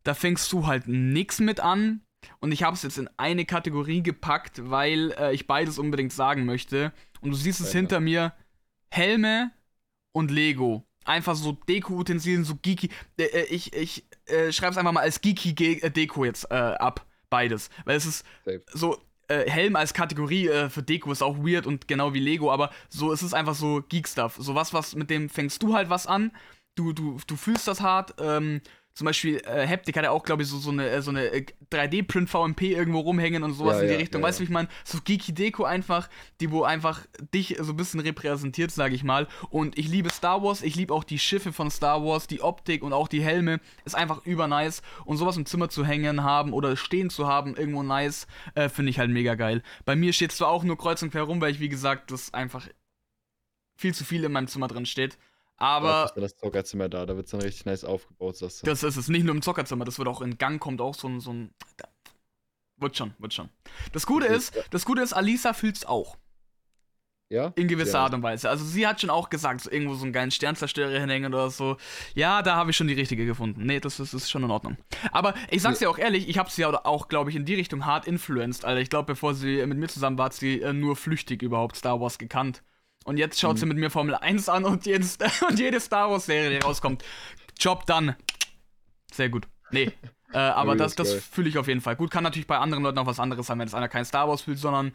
[0.02, 2.02] Da fängst du halt nix mit an.
[2.40, 6.44] Und ich habe es jetzt in eine Kategorie gepackt, weil äh, ich beides unbedingt sagen
[6.44, 6.92] möchte.
[7.20, 8.32] Und du siehst es ja, hinter mir:
[8.90, 9.50] Helme
[10.12, 10.86] und Lego.
[11.04, 12.90] Einfach so Deko-Utensilien, so geeky.
[13.18, 16.54] Äh, äh ich ich äh, schreibe es einfach mal als geeky äh, Deko jetzt äh,
[16.54, 17.70] ab beides.
[17.86, 18.62] Weil es ist Safe.
[18.72, 22.52] so, äh, Helm als Kategorie äh, für Deko ist auch weird und genau wie Lego,
[22.52, 24.36] aber so es ist einfach so Geek-Stuff.
[24.38, 26.30] So was, was mit dem fängst du halt was an.
[26.74, 28.14] Du, du, du fühlst das hart.
[28.18, 28.60] Ähm,
[28.94, 31.30] zum Beispiel äh, Haptic hat ja auch, glaube ich, so, so eine, äh, so eine
[31.70, 34.20] 3D-Print-VMP äh, irgendwo rumhängen und sowas ja, in die ja, Richtung.
[34.20, 34.68] Ja, weißt du, wie ich meine?
[34.84, 36.08] So geeky Deko einfach,
[36.40, 37.00] die wo einfach
[37.32, 39.28] dich so ein bisschen repräsentiert, sage ich mal.
[39.48, 42.82] Und ich liebe Star Wars, ich liebe auch die Schiffe von Star Wars, die Optik
[42.82, 43.60] und auch die Helme.
[43.84, 44.82] Ist einfach über nice.
[45.06, 48.90] Und sowas im Zimmer zu hängen haben oder stehen zu haben, irgendwo nice, äh, finde
[48.90, 49.62] ich halt mega geil.
[49.86, 52.34] Bei mir steht zwar auch nur kreuz und quer rum, weil ich, wie gesagt, das
[52.34, 52.68] einfach
[53.76, 55.18] viel zu viel in meinem Zimmer drin steht.
[55.62, 55.88] Aber.
[55.88, 58.42] Da ist das Zockerzimmer da, da wird es dann richtig nice aufgebaut.
[58.42, 60.94] Das, das ist es nicht nur im Zockerzimmer, das wird auch in Gang kommt auch
[60.94, 61.20] so ein.
[61.20, 61.54] So ein
[62.78, 63.48] Wird schon, wird schon.
[63.92, 66.16] Das Gute ist, das Gute ist, Alisa fühlt's auch.
[67.28, 67.52] Ja?
[67.54, 68.04] In gewisser Ja.
[68.04, 68.50] Art und Weise.
[68.50, 71.76] Also sie hat schon auch gesagt, so irgendwo so einen geilen Sternzerstörer hinhängen oder so.
[72.14, 73.64] Ja, da habe ich schon die richtige gefunden.
[73.64, 74.76] Nee, das ist, das ist schon in Ordnung.
[75.12, 77.54] Aber ich sag's dir auch ehrlich, ich habe sie ja auch, glaube ich, in die
[77.54, 78.80] Richtung hart influenced, Alter.
[78.80, 82.00] Ich glaube, bevor sie mit mir zusammen war, hat sie äh, nur flüchtig überhaupt Star
[82.00, 82.62] Wars gekannt.
[83.04, 83.60] Und jetzt schaut Mhm.
[83.60, 87.04] sie mit mir Formel 1 an und, jedes, und jede Star Wars-Serie, die rauskommt.
[87.58, 88.16] Job done.
[89.12, 89.48] Sehr gut.
[89.70, 89.92] Nee.
[90.32, 91.96] Äh, aber das, das fühle ich auf jeden Fall.
[91.96, 94.28] Gut, kann natürlich bei anderen Leuten auch was anderes sein, wenn es einer kein Star
[94.28, 94.92] Wars fühlt, sondern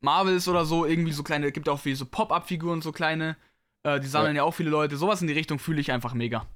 [0.00, 3.36] Marvels oder so, irgendwie so kleine, gibt auch wie so Pop-Up-Figuren, so kleine.
[3.82, 4.42] Äh, die sammeln ja.
[4.42, 4.96] auch viele Leute.
[4.96, 6.46] Sowas in die Richtung fühle ich einfach mega.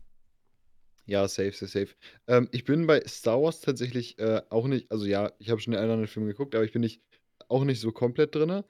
[1.06, 1.94] Ja, safe, safe, safe.
[2.28, 5.72] Ähm, ich bin bei Star Wars tatsächlich äh, auch nicht, also ja, ich habe schon
[5.72, 7.02] den einen oder anderen Film geguckt, aber ich bin nicht,
[7.48, 8.62] auch nicht so komplett drin.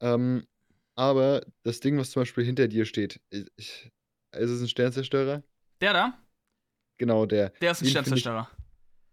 [0.00, 0.46] Ähm,
[0.98, 3.92] aber das Ding, was zum Beispiel hinter dir steht, ich, ich,
[4.32, 5.42] ist es ein Sternzerstörer?
[5.80, 6.18] Der da,
[6.98, 7.50] Genau, der.
[7.60, 8.50] der ist ein Den Sternzerstörer.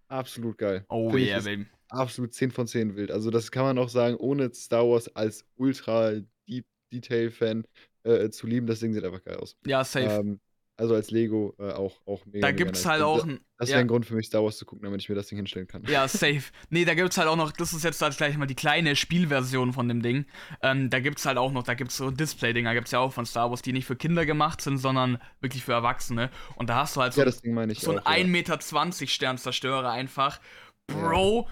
[0.07, 0.83] Absolut geil.
[0.89, 1.67] Oh Find yeah, baby.
[1.89, 3.11] absolut 10 von 10 wild.
[3.11, 6.13] Also das kann man auch sagen, ohne Star Wars als ultra
[6.47, 7.65] Deep Detail-Fan
[8.03, 8.65] äh, zu lieben.
[8.65, 9.55] Das Ding sieht einfach geil aus.
[9.67, 10.05] Ja, safe.
[10.07, 10.39] Ähm,
[10.77, 12.91] also als Lego äh, auch, auch mega, da gibt's nice.
[12.91, 13.39] halt Also auch da- ein.
[13.57, 13.75] Das ja.
[13.75, 15.67] wäre ein Grund für mich, Star Wars zu gucken, damit ich mir das Ding hinstellen
[15.67, 15.83] kann.
[15.85, 16.43] Ja, safe.
[16.69, 19.71] Nee, da gibt's halt auch noch, das ist jetzt halt gleich mal die kleine Spielversion
[19.71, 20.25] von dem Ding.
[20.61, 23.49] Ähm, da gibt's halt auch noch, da gibt's so Display-Dinger, gibt's ja auch von Star
[23.49, 26.29] Wars, die nicht für Kinder gemacht sind, sondern wirklich für Erwachsene.
[26.57, 28.05] Und da hast du halt so, Ja, das Ding meine ich so auch.
[28.05, 28.41] einen ja.
[28.41, 30.41] 1,20 Meter Sternzerstörer einfach.
[30.87, 31.47] Bro.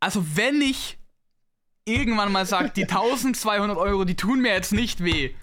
[0.00, 0.98] Also, wenn ich
[1.86, 5.34] irgendwann mal sage, die 1200 Euro, die tun mir jetzt nicht weh,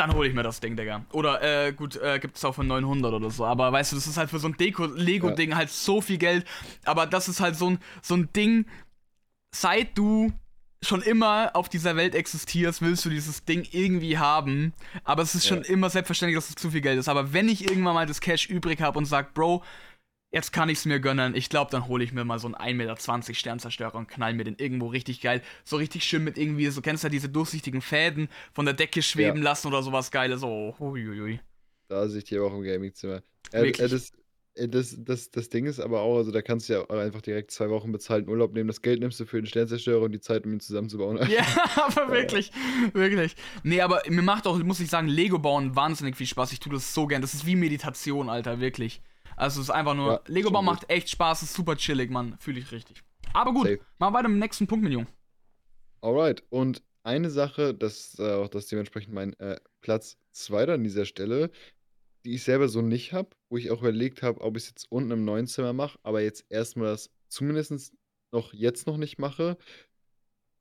[0.00, 1.04] dann hole ich mir das Ding, Digga.
[1.12, 3.44] Oder, äh, gut, äh, gibt es auch für 900 oder so.
[3.44, 6.44] Aber weißt du, das ist halt für so ein Deko-Lego-Ding halt so viel Geld.
[6.84, 8.66] Aber das ist halt so ein, so ein Ding,
[9.54, 10.32] seit du
[10.82, 14.72] schon immer auf dieser Welt existierst, willst du dieses Ding irgendwie haben.
[15.04, 15.68] Aber es ist schon Ja.
[15.68, 17.08] immer selbstverständlich, dass es zu viel Geld ist.
[17.08, 19.62] Aber wenn ich irgendwann mal das Cash übrig habe und sag, Bro,
[20.32, 22.54] jetzt kann ich es mir gönnen, ich glaube, dann hole ich mir mal so einen
[22.54, 25.42] 1,20 Meter Sternzerstörer und knall mir den irgendwo richtig geil.
[25.64, 29.02] So richtig schön mit irgendwie, so kennst du ja diese durchsichtigen Fäden von der Decke
[29.02, 29.44] schweben Ja.
[29.44, 30.42] lassen oder sowas Geiles.
[30.42, 31.40] Oh, huiuiui.
[31.88, 33.22] Da sehe ich die auch im Gaming-Zimmer.
[33.52, 34.12] Äh, äh, das,
[34.54, 37.50] äh, das, das, das Ding ist aber auch, also da kannst du ja einfach direkt
[37.50, 38.68] zwei Wochen bezahlten Urlaub nehmen.
[38.68, 41.18] Das Geld nimmst du für den Sternzerstörer und die Zeit, um ihn zusammenzubauen.
[41.28, 41.44] Ja,
[41.76, 42.52] aber wirklich,
[42.92, 43.34] wirklich.
[43.64, 46.52] Nee, aber mir macht auch, muss ich sagen, Lego bauen wahnsinnig viel Spaß.
[46.52, 47.22] Ich tue das so gern.
[47.22, 49.02] Das ist wie Meditation, Alter, wirklich.
[49.40, 50.64] Also es ist einfach nur, Ja, Lego stimmt.
[50.64, 52.36] macht echt Spaß, ist super chillig, Mann.
[52.38, 53.02] Fühle ich richtig.
[53.32, 53.80] Aber gut, Safe.
[53.98, 55.06] mal weiter mit dem nächsten Punkt, mein Junge.
[56.02, 60.84] Alright, und eine Sache, das ist äh, auch das dementsprechend mein äh, Platz 2 an
[60.84, 61.50] dieser Stelle,
[62.24, 64.86] die ich selber so nicht habe, wo ich auch überlegt habe, ob ich es jetzt
[64.90, 67.94] unten im neuen Zimmer mache, aber jetzt erstmal das zumindest
[68.32, 69.56] noch jetzt noch nicht mache,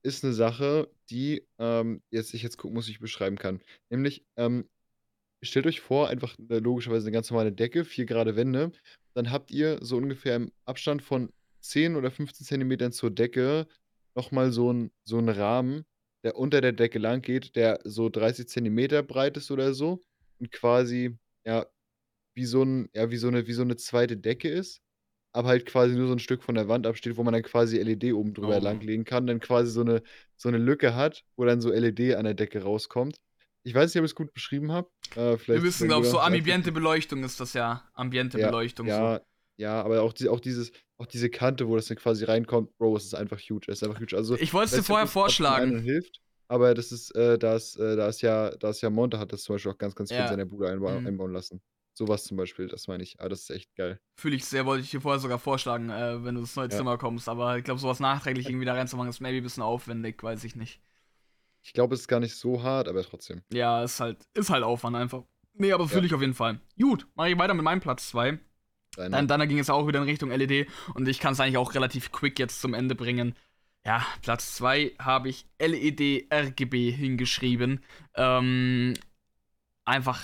[0.03, 3.61] ist eine Sache, die ähm, jetzt ich jetzt gucken muss, wie ich beschreiben kann.
[3.89, 4.69] Nämlich, ähm,
[5.43, 8.71] stellt euch vor, einfach äh, logischerweise eine ganz normale Decke, 4 gerade Wände,
[9.15, 11.31] dann habt ihr so ungefähr im Abstand von
[11.61, 13.67] 10 oder 15 Zentimetern zur Decke
[14.15, 15.85] nochmal so einen so einen Rahmen,
[16.23, 20.01] der unter der Decke lang geht, der so 30 Zentimeter breit ist oder so
[20.39, 21.67] und quasi, ja,
[22.35, 24.81] wie so 'n ja, wie so 'ne wie so 'ne zweite Decke ist,
[25.33, 27.77] aber halt quasi nur so 'n Stück von der Wand absteht, wo man dann quasi
[27.79, 28.61] LED oben drüber Oh.
[28.61, 30.03] langlegen kann, dann quasi so 'ne
[30.37, 33.17] so 'ne Lücke hat, wo dann so LED an der Decke rauskommt.
[33.69, 34.89] Ich weiß nicht, ob ich's gut beschrieben habe.
[35.15, 37.87] Äh, Wir wissen, glaube ich, so ambiente Beleuchtung ist das ja.
[37.93, 38.93] Ambiente Ja, Beleuchtung so.
[38.93, 39.21] ja,
[39.57, 42.97] ja, aber auch die auch dieses auch diese Kante, wo das dann quasi reinkommt, Bro,
[42.97, 43.71] es ist einfach huge.
[43.71, 44.17] Es ist einfach huge.
[44.17, 45.79] Also, Ich wollte es dir vorher nicht, vorschlagen.
[45.81, 49.19] hilft, aber das ist, äh da ist äh, da ist ja da ist ja Monte
[49.19, 50.29] hat das zum Beispiel auch ganz, ganz viel in Ja.
[50.29, 51.05] seiner Bude einbau Mhm.
[51.05, 51.61] einbauen lassen.
[51.93, 53.19] So was zum Beispiel, das meine ich.
[53.19, 53.99] Ah, das ist echt geil.
[54.19, 56.75] Fühle ich sehr, wollte ich dir vorher sogar vorschlagen, äh, wenn du ins neue Ja.
[56.75, 57.29] Zimmer kommst.
[57.29, 60.55] Aber ich glaube, sowas nachträglich irgendwie da reinzumachen, ist maybe ein bisschen aufwendig, weiß ich
[60.55, 60.81] nicht.
[61.69, 63.43] Ich glaube, es ist gar nicht so hart, aber trotzdem.
[63.53, 65.21] Ja, ist halt, ist halt Aufwand einfach.
[65.53, 66.05] Nee, aber fühle Ja.
[66.07, 66.59] ich auf jeden Fall.
[66.81, 68.39] Gut, mache ich weiter mit meinem Platz 2.
[68.95, 69.17] Deiner.
[69.17, 71.75] Dann, dann ging es auch wieder in Richtung LED und ich kann es eigentlich auch
[71.75, 73.35] relativ quick jetzt zum Ende bringen.
[73.85, 77.83] Ja, Platz 2 habe ich LED RGB hingeschrieben.
[78.15, 78.95] Ähm,
[79.85, 80.23] einfach,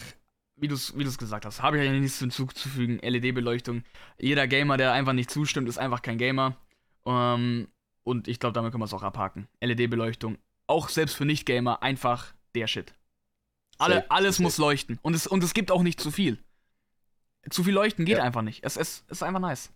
[0.55, 2.97] wie du es wie du's gesagt hast, habe ich eigentlich nichts hinzuzufügen.
[3.03, 3.83] LED-Beleuchtung.
[4.17, 6.57] Jeder Gamer, der einfach nicht zustimmt, ist einfach kein Gamer.
[7.05, 7.67] Ähm,
[8.03, 9.47] und ich glaube, damit können wir es auch abhaken.
[9.61, 10.39] LED-Beleuchtung.
[10.67, 12.93] Auch selbst für Nicht-Gamer einfach der Shit.
[13.77, 14.43] Alle, Safe, alles safe.
[14.43, 14.99] muss leuchten.
[15.01, 16.39] Und es, und es gibt auch nicht zu viel.
[17.49, 18.23] Zu viel leuchten geht Ja.
[18.23, 18.63] einfach nicht.
[18.63, 19.71] Es, es ist einfach nice.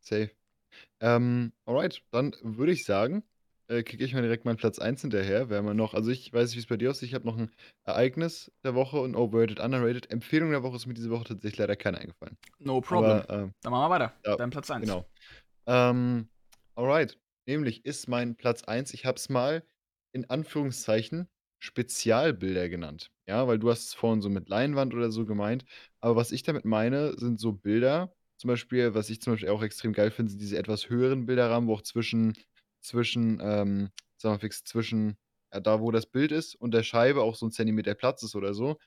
[0.00, 0.30] Safe.
[1.00, 3.22] Ähm, alright, dann würde ich sagen,
[3.68, 5.50] äh, kicke ich mal direkt meinen Platz 1 hinterher.
[5.50, 7.08] Wir haben ja noch, also ich weiß nicht, wie es bei dir aussieht.
[7.08, 7.50] Ich habe noch ein
[7.84, 10.10] Ereignis der Woche und Overrated, Underrated.
[10.10, 12.36] Empfehlung der Woche ist mir diese Woche tatsächlich leider keine eingefallen.
[12.58, 13.10] No problem.
[13.22, 14.12] Aber, ähm, Dann machen wir weiter.
[14.24, 14.80] ja, Dein Platz 1.
[14.82, 15.06] Genau.
[15.66, 16.28] Ähm,
[16.74, 17.18] alright.
[17.46, 19.62] Nämlich ist mein Platz 1, ich habe es mal
[20.12, 21.28] in Anführungszeichen
[21.62, 23.10] Spezialbilder genannt.
[23.28, 25.64] Ja, weil du hast es vorhin so mit Leinwand oder so gemeint.
[26.00, 29.62] Aber was ich damit meine, sind so Bilder, zum Beispiel, was ich zum Beispiel auch
[29.62, 32.34] extrem geil finde, sind diese etwas höheren Bilderrahmen, wo auch zwischen
[32.82, 35.18] zwischen, ähm, sagen wir fix, zwischen,
[35.52, 38.34] ja, da, wo das Bild ist und der Scheibe auch so 'n Zentimeter Platz ist
[38.34, 38.78] oder so,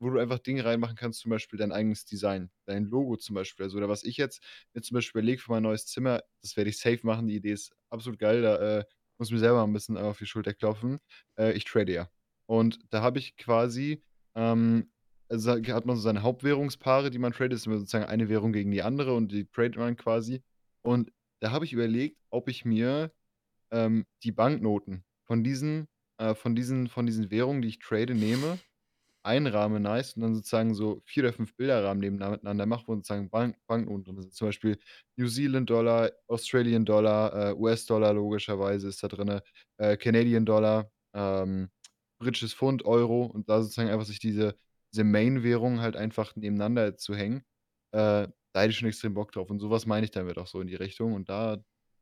[0.00, 3.64] wo du einfach Dinge reinmachen kannst, zum Beispiel dein eigenes Design, dein Logo zum Beispiel.
[3.64, 4.42] Also, oder was ich jetzt
[4.74, 7.26] mir zum Beispiel überlege für mein neues Zimmer, das werde ich safe machen.
[7.28, 8.42] Die Idee ist absolut geil.
[8.42, 8.84] Da, äh,
[9.18, 10.98] muss mir selber 'n bisschen auf die Schulter klopfen.
[11.38, 12.08] Äh, ich trade ja.
[12.46, 14.02] Und da habe ich quasi,
[14.36, 14.90] ähm
[15.30, 17.54] also, hat man so seine Hauptwährungspaare, die man tradet.
[17.54, 20.42] Ist immer sozusagen eine Währung gegen die andere und die tradet man quasi.
[20.82, 23.10] Und da habe ich überlegt, ob ich mir,
[23.72, 25.88] ähm, die Banknoten von diesen
[26.18, 28.60] äh, von diesen von diesen Währungen, die ich trade, nehme,
[29.24, 33.56] einrahme nice und dann sozusagen so 4 oder 5 Bilderrahmen nebeneinander mache, wo sozusagen Bank
[33.66, 34.34] Banknoten drin sind.
[34.34, 34.78] Zum Beispiel
[35.16, 39.42] New Zealand Dollar, Australian Dollar, äh, US-Dollar logischerweise ist da drinne,
[39.78, 41.70] äh, Canadian Dollar, ähm,
[42.20, 44.56] britisches Pfund, Euro und da sozusagen einfach sich diese
[44.92, 47.42] diese Main-Währungen halt einfach nebeneinander zu hängen.
[47.92, 50.46] Äh, da hätte ich schon extrem Bock drauf und so was meine ich damit auch
[50.46, 51.58] so in die Richtung und da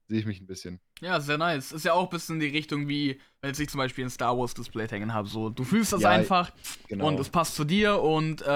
[0.08, 0.80] sehe ich mich 'n bisschen.
[1.00, 1.72] Ja, sehr nice.
[1.72, 4.86] Ist ja auch bisschen die Richtung wie, als ich zum Beispiel 'n Star Wars Display
[4.88, 5.50] hängen habe, so.
[5.50, 6.52] Du fühlst das Ja, einfach
[6.88, 6.98] genau.
[6.98, 8.46] und es passt zu dir und, äh,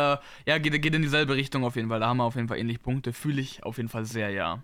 [0.47, 1.99] ja, geht geht in dieselbe Richtung auf jeden Fall.
[2.01, 3.13] Da haben wir auf jeden Fall ähnliche Punkte.
[3.13, 4.63] Fühle ich auf jeden Fall sehr, ja.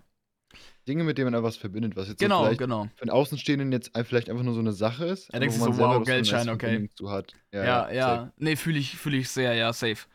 [0.87, 2.93] Dinge, mit denen man einfach was verbindet, was jetzt so Genau, vielleicht genau.
[2.95, 5.61] für 'n Außenstehenden jetzt ein vielleicht einfach nur so 'ne Sache ist, denkst wo du
[5.61, 7.35] so: „Wow, so Geldschein, okay.“ Verbindung zu hat.
[7.51, 7.93] Ja, Ja, ja, ja.
[7.99, 8.33] safe.
[8.37, 10.07] Ne, fühle ich fühle ich sehr, ja, safe.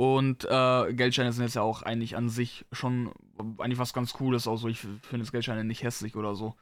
[0.00, 3.12] Und, äh, Geldscheine sind jetzt ja auch eigentlich an sich schon
[3.58, 4.66] eigentlich was ganz Cooles auch so.
[4.68, 6.54] Ich finde jetzt Geldscheine nicht hässlich oder so.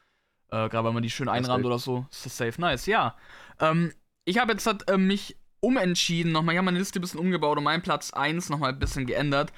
[0.49, 3.15] Äh, grad wenn man die schön einrahmt oder so, ist das safe nice, ja.
[3.61, 3.93] Ähm,
[4.25, 6.51] ich habe jetzt halt, äh, mich umentschieden noch mal.
[6.51, 9.05] Ich habe meine Liste 'n bisschen umgebaut und meinen Platz 1 noch mal 'n bisschen
[9.05, 9.53] geändert.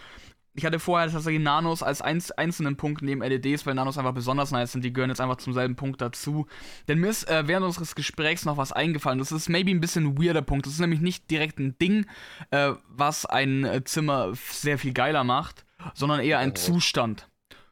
[0.53, 4.51] Ich hatte vorher tatsächlich Nanos als einz einzelnen Punkt neben LEDs, weil Nanos einfach besonders
[4.51, 4.83] nice sind.
[4.83, 6.45] Die gehören jetzt einfach zum selben Punkt dazu.
[6.89, 9.19] Denn mir ist, äh, während unseres Gesprächs noch was eingefallen.
[9.19, 10.65] Das ist maybe 'n bisschen 'n weirder Punkt.
[10.65, 12.05] Das ist nämlich nicht direkt 'n Ding,
[12.49, 16.55] äh, was ein, äh, Zimmer sehr viel geiler macht, sondern eher ein Oh.
[16.55, 17.29] Zustand.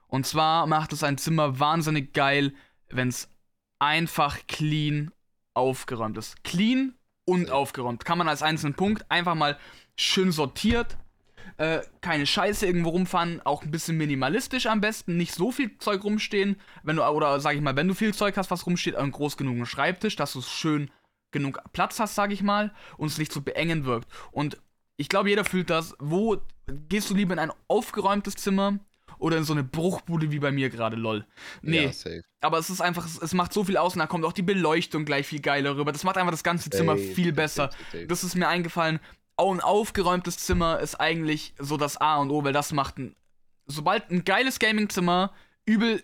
[0.07, 2.53] Und zwar macht es ein Zimmer wahnsinnig geil,
[2.89, 3.29] wenn's
[3.77, 5.11] einfach clean
[5.53, 6.43] aufgeräumt ist.
[6.45, 8.05] Clean und aufgeräumt.
[8.05, 9.57] Kann man als einzelnen Punkt einfach mal
[9.97, 10.97] schön sortiert,
[11.57, 16.03] äh, keine Scheiße irgendwo rumfahren, auch 'n bisschen minimalistisch am besten, nicht so viel Zeug
[16.03, 16.55] rumstehen.
[16.83, 19.37] Wenn du oder sage ich mal, wenn du viel Zeug hast, was rumsteht, einen groß
[19.37, 20.89] genugen Schreibtisch, dass du schön
[21.31, 24.07] genug Platz hast, sage ich mal, und es nicht so beengend wirkt.
[24.31, 24.57] Und
[24.97, 25.95] ich glaube, jeder fühlt das.
[25.99, 26.37] Wo
[26.89, 28.79] gehst du lieber in ein aufgeräumtes Zimmer
[29.17, 31.25] oder in so 'ne Bruchbude wie bei mir grade, lol?
[31.61, 32.21] Ne, Ja, safe.
[32.41, 34.41] aber es ist einfach es es macht so viel aus und da kommt auch die
[34.43, 35.91] Beleuchtung gleich viel geiler rüber.
[35.91, 37.69] Das macht einfach das ganze Zimmer Safe, viel besser.
[37.91, 38.07] safe.
[38.07, 38.99] Das ist mir eingefallen.
[39.39, 43.15] Auch 'n aufgeräumtes Zimmer ist eigentlich so das A und O, weil das macht 'n
[43.67, 45.31] sobald 'n geiles Gamingzimmer
[45.65, 46.03] übel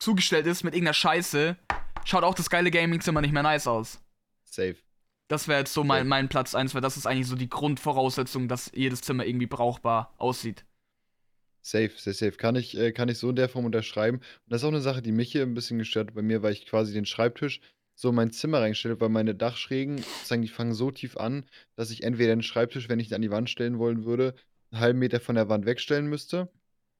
[0.00, 1.56] zugestellt ist mit irgend 'ner Scheiße,
[2.04, 3.98] schaut auch das geile Gamingzimmer nicht mehr nice aus.
[4.44, 4.76] Safe.
[5.30, 8.46] Das wäre jetzt so mein mein Platz 1, weil das ist eigentlich so die Grundvoraussetzung,
[8.48, 10.64] dass jedes Zimmer irgendwie brauchbar aussieht.
[11.64, 12.32] Safe, sehr safe.
[12.36, 14.18] Kann ich äh, kann ich so in der Form unterschreiben.
[14.18, 16.42] Und das ist auch 'ne Sache, die mich hier 'n bisschen gestört hat bei mir,
[16.42, 17.60] weil ich quasi den Schreibtisch
[17.96, 21.90] so in mein Zimmer reingestellt weil meine Dachschrägen sozusagen, die fangen so tief an, dass
[21.90, 24.34] ich entweder den Schreibtisch, wenn ich ihn an die Wand stellen wollen würde,
[24.72, 26.50] 'n halben Meter von der Wand wegstellen müsste,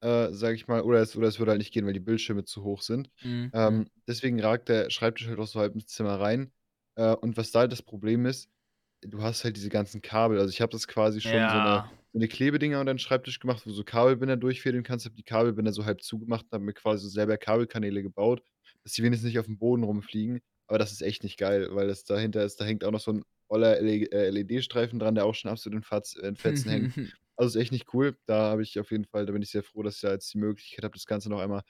[0.01, 2.43] äh, sage ich mal, oder es oder es würde halt nicht gehen, weil die Bildschirme
[2.45, 3.09] zu hoch sind.
[3.23, 3.51] Mhm.
[3.53, 6.51] Ähm, deswegen ragt der Schreibtisch halt auch so halb ins Zimmer rein.
[6.95, 8.49] Äh, und was da halt das Problem ist,
[9.01, 10.39] du hast halt diese ganzen Kabel.
[10.39, 11.91] Also, ich habe das quasi schon so Ja.
[12.13, 15.05] so 'ne Klebedinger unter den Schreibtisch gemacht, wo du so Kabelbinder durchfädeln kannst.
[15.05, 18.41] Habe die Kabelbinder so halb zugemacht und habe mir quasi so selber Kabelkanäle gebaut,
[18.83, 20.41] dass die wenigstens nicht aufm Boden rumfliegen.
[20.67, 23.11] Aber das ist echt nicht geil, weil das dahinter ist da hängt auch noch so
[23.11, 26.89] 'n oller LE äh, LED-Streifen dran, der auch schon absolut in Fatz in Fetzen hängt.
[27.37, 28.17] Also, ist echt nicht cool.
[28.25, 30.33] Da habe ich auf jeden Fall da bin ich sehr froh, dass ich da jetzt
[30.33, 31.63] die Möglichkeit habe, das Ganze noch einmal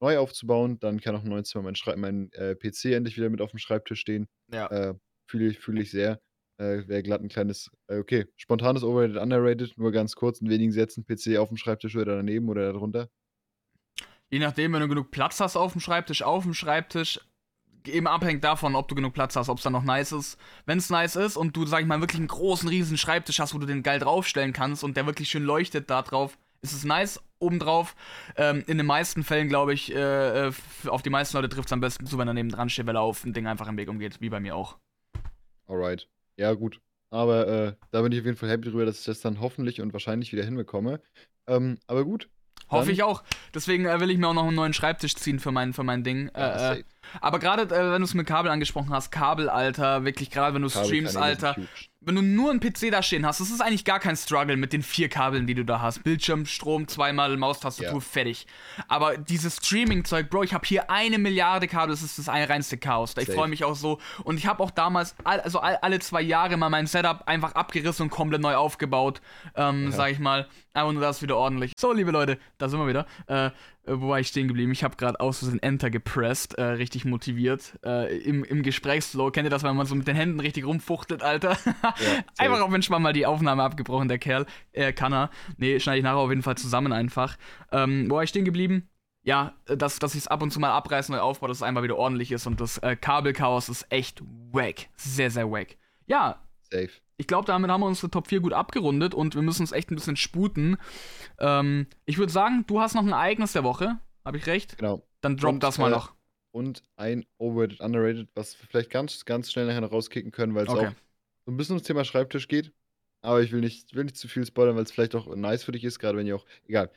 [0.00, 0.78] neu aufzubauen.
[0.80, 3.58] Dann kann auch im neuen Zimmer mein Schrei mein, äh, PC endlich wieder mit aufm
[3.58, 4.28] Schreibtisch stehen.
[4.48, 4.70] Ja.
[4.70, 4.94] Äh,
[5.28, 6.20] fühle ich fühle ich sehr.
[6.58, 10.72] Äh, wäre glatt 'n kleines äh, okay, spontanes Overrated, Underrated, nur ganz kurz in wenigen
[10.72, 11.04] Sätzen.
[11.04, 13.08] PC aufm Schreibtisch oder daneben oder da drunter?
[14.30, 17.20] Je nachdem, wenn du genug Platz hast aufm Schreibtisch, aufm Schreibtisch,
[17.86, 20.38] eben abhängig davon, ob du genug Platz hast, ob's dann noch nice ist.
[20.66, 23.58] Wenn's nice ist und du, sage ich mal, wirklich 'n großen, riesen Schreibtisch hast, wo
[23.58, 27.20] du den geil draufstellen kannst und der wirklich schön leuchtet da drauf, ist es nice
[27.40, 27.96] obendrauf.
[28.36, 30.52] Ähm, in den meisten Fällen, glaube ich, äh, äh,
[30.86, 33.24] auf die meisten Leute trifft's am besten zu, wenn er nebendran steht, weil er auf
[33.24, 34.78] 'n Ding einfach im Weg umgeht, wie bei mir auch.
[35.66, 36.08] Alright.
[36.36, 36.80] Ja, gut.
[37.10, 39.80] Aber, äh, da bin ich auf jeden Fall happy drüber, dass ich das dann hoffentlich
[39.80, 41.00] und wahrscheinlich wieder hinbekomme.
[41.46, 42.28] Ähm, aber gut.
[42.70, 43.22] Hoffe ich auch.
[43.54, 46.04] Deswegen, äh, will ich mir auch noch 'n neuen Schreibtisch ziehen für mein für mein
[46.04, 46.30] Ding.
[46.34, 46.84] Ja, Äh, äh, safe.
[47.20, 50.62] Aber gerade, äh, wenn du es mit Kabel angesprochen hast, Kabel, Alter, wirklich gerade, wenn
[50.62, 51.56] du Kabel streamst, Alter,
[52.04, 54.72] wenn du nur einen PC da stehen hast, das ist eigentlich gar kein Struggle mit
[54.72, 56.02] den vier Kabeln, die du da hast.
[56.02, 58.00] Bildschirm, Strom, zweimal Maustastatur, Ja.
[58.00, 58.46] fertig.
[58.88, 62.76] Aber dieses Streaming-Zeug, Bro, ich habe hier eine Milliarde Kabel, das ist das ein reinste
[62.76, 63.14] Chaos.
[63.18, 64.00] Ich freue mich auch so.
[64.24, 67.54] Und ich habe auch damals, all, also all, alle zwei Jahre mal mein Setup einfach
[67.54, 69.20] abgerissen und komplett neu aufgebaut,
[69.54, 69.90] ähm, Ja.
[69.92, 70.48] sag ich mal.
[70.74, 71.72] Einfach nur das wieder ordentlich.
[71.78, 73.06] So, liebe Leute, da sind wir wieder.
[73.26, 73.50] Äh,
[73.84, 74.72] äh, wo war ich stehen geblieben?
[74.72, 77.78] Ich habe gerade aus Versehen Enter gepresst, äh, richtig motiviert.
[77.84, 79.30] Äh, im, Im Gesprächsflow.
[79.30, 81.50] Kennt ihr das, wenn man so mit den Händen richtig rumfuchtelt, Alter?
[82.38, 82.64] einfach safe.
[82.64, 84.46] auf Mensch mal die Aufnahme abgebrochen, der Kerl.
[84.72, 85.30] Äh, kann er.
[85.56, 87.36] Nee, schneide ich nachher auf jeden Fall zusammen einfach.
[87.70, 88.88] Ähm, wo war ich stehen geblieben?
[89.22, 91.62] Ja, äh, dass, dass ich es ab und zu mal abreißen und aufbaue, dass es
[91.62, 92.46] einfach wieder ordentlich ist.
[92.46, 94.22] Und das äh, Kabelchaos ist echt
[94.52, 94.88] wack.
[94.96, 95.76] Sehr, sehr wack.
[96.06, 96.40] Ja,
[96.72, 96.90] Safe.
[97.18, 99.90] ich glaube, damit haben wir unsere Top 4 gut abgerundet und wir müssen uns echt
[99.90, 100.76] ein bisschen sputen.
[101.38, 103.98] Ähm, ich würde sagen, du hast noch ein Ereignis der Woche.
[104.24, 104.78] Habe ich recht?
[104.78, 105.06] Genau.
[105.20, 106.14] Dann drop Und, das mal äh, noch.
[106.52, 110.64] Und ein Overrated, Underrated, was wir vielleicht ganz, ganz schnell nachher noch rauskicken können, weil
[110.64, 110.88] es Okay.
[110.88, 110.92] auch
[111.46, 112.72] so ein bisschen ums Thema Schreibtisch geht.
[113.22, 115.72] Aber ich will nicht, will nicht zu viel spoilern, weil es vielleicht auch nice für
[115.72, 116.46] dich ist, gerade wenn ihr auch.
[116.66, 116.90] Egal.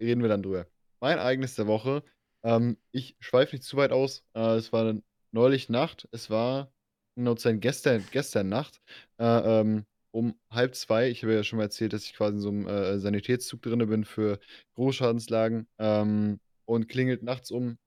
[0.00, 0.66] Reden wir dann drüber.
[1.00, 2.02] Mein Ereignis der Woche.
[2.44, 4.24] Ähm, ich schweife nicht zu weit aus.
[4.34, 4.94] Äh, es war
[5.32, 6.08] neulich Nacht.
[6.12, 6.72] Es war
[7.16, 8.80] genau zu sein gestern, gestern Nacht.
[9.18, 11.08] Äh, ähm, um halb zwei.
[11.08, 13.78] Ich habe ja schon mal erzählt, dass ich quasi in so einem äh, Sanitätszug drin
[13.88, 14.38] bin für
[14.74, 15.66] Großschadenslagen.
[15.78, 17.78] Ähm, und klingelt nachts um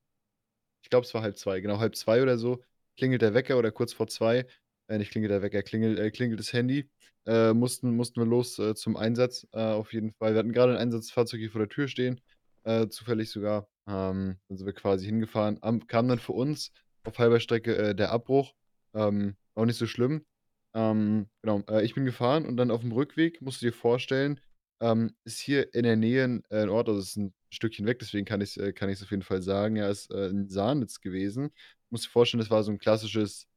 [0.85, 2.63] ich glaube, es war halb zwei, genau, halb zwei oder so,
[2.95, 4.45] klingelt der Wecker oder kurz vor zwei,
[4.87, 6.87] äh, nicht klingelt der Wecker, klingelt, äh, klingelt das Handy,
[7.25, 10.33] äh, mussten, mussten wir los äh, zum Einsatz, äh, auf jeden Fall.
[10.33, 12.21] Wir hatten gerade ein Einsatzfahrzeug hier vor der Tür stehen,
[12.65, 16.71] äh, zufällig sogar, ähm, dann sind wir quasi hingefahren, Am, kam dann für uns
[17.03, 18.53] auf halber Strecke äh, der Abbruch,
[18.95, 20.25] ähm, auch nicht so schlimm,
[20.73, 24.41] ähm, genau, äh, ich bin gefahren und dann auf dem Rückweg, musst du dir vorstellen,
[24.81, 27.85] ähm, ist hier in der Nähe ein, äh, ein Ort, also es ist ein Stückchen
[27.85, 29.77] weg, deswegen kann ich es äh, kann ich's auf jeden Fall sagen.
[29.77, 31.51] Ja, ist äh, in Sahnitz gewesen.
[31.89, 33.47] Musst dir vorstellen, das war so ein klassisches,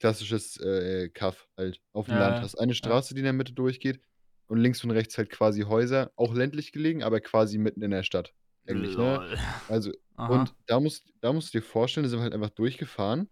[0.00, 2.42] klassisches äh, Kaff halt auf dem Ja, Land.
[2.42, 4.00] ja, Hast eine Straße, die in der Mitte durchgeht
[4.48, 8.02] und links und rechts halt quasi Häuser, auch ländlich gelegen, aber quasi mitten in der
[8.02, 8.34] Stadt.
[8.66, 9.22] Eigentlich, ne?
[9.22, 9.38] Lol.
[9.66, 10.26] Also, Aha.
[10.26, 13.30] und da musst, da musst du dir vorstellen, da sind wir halt einfach durchgefahren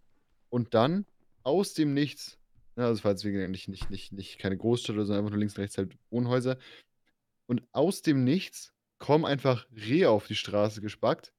[0.50, 1.06] und dann
[1.44, 2.38] aus dem Nichts,
[2.76, 5.12] ne, also es war jetzt wie gesagt nicht, nicht, nicht, nicht keine Großstadt oder so,
[5.12, 6.58] einfach nur links und rechts halt Wohnhäuser.
[7.46, 11.32] Und aus dem Nichts kommen einfach Rehe auf die Straße gespackt.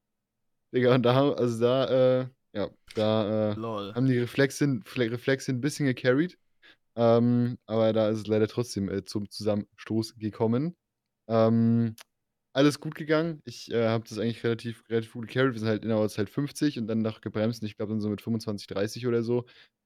[0.73, 3.55] Digga, und da haben, also da, äh, ja, da äh,
[3.95, 6.37] haben die Reflexe, Fle- Reflexe ein bisschen gecarried.
[6.95, 10.75] Ähm, aber da ist es leider trotzdem äh, zum Zusammenstoß gekommen.
[11.27, 11.95] Ähm,
[12.53, 13.41] alles gut gegangen.
[13.45, 15.53] Ich äh, habe das eigentlich relativ, relativ gut gecarried.
[15.53, 17.61] Wir sind halt innerorts halt 50 und dann noch gebremst.
[17.61, 19.45] Und ich glaube, dann so mit 25, 30 oder so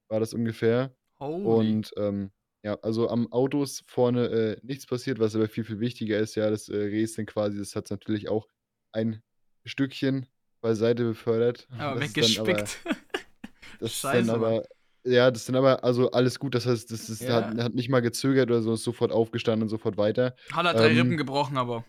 [0.09, 0.93] war das ungefähr.
[1.19, 1.43] Holy.
[1.45, 2.31] Und ähm,
[2.63, 6.35] ja, also am Auto ist vorne äh, nichts passiert, was aber viel, viel wichtiger ist.
[6.35, 8.47] Ja, das äh, dann quasi, das hat natürlich auch
[8.91, 9.21] ein
[9.65, 10.27] Stückchen
[10.61, 11.67] beiseite befördert.
[11.77, 12.79] aber Das dann aber- weggespickt.
[13.79, 14.63] das ist Scheiße, dann aber,
[15.05, 16.53] ja, das dann aber, also alles gut.
[16.55, 17.47] Das heißt, das ist, Ja.
[17.47, 20.35] hat, hat nicht mal gezögert oder so, ist sofort aufgestanden und sofort weiter.
[20.51, 21.85] Hat er drei ähm, Rippen gebrochen, aber.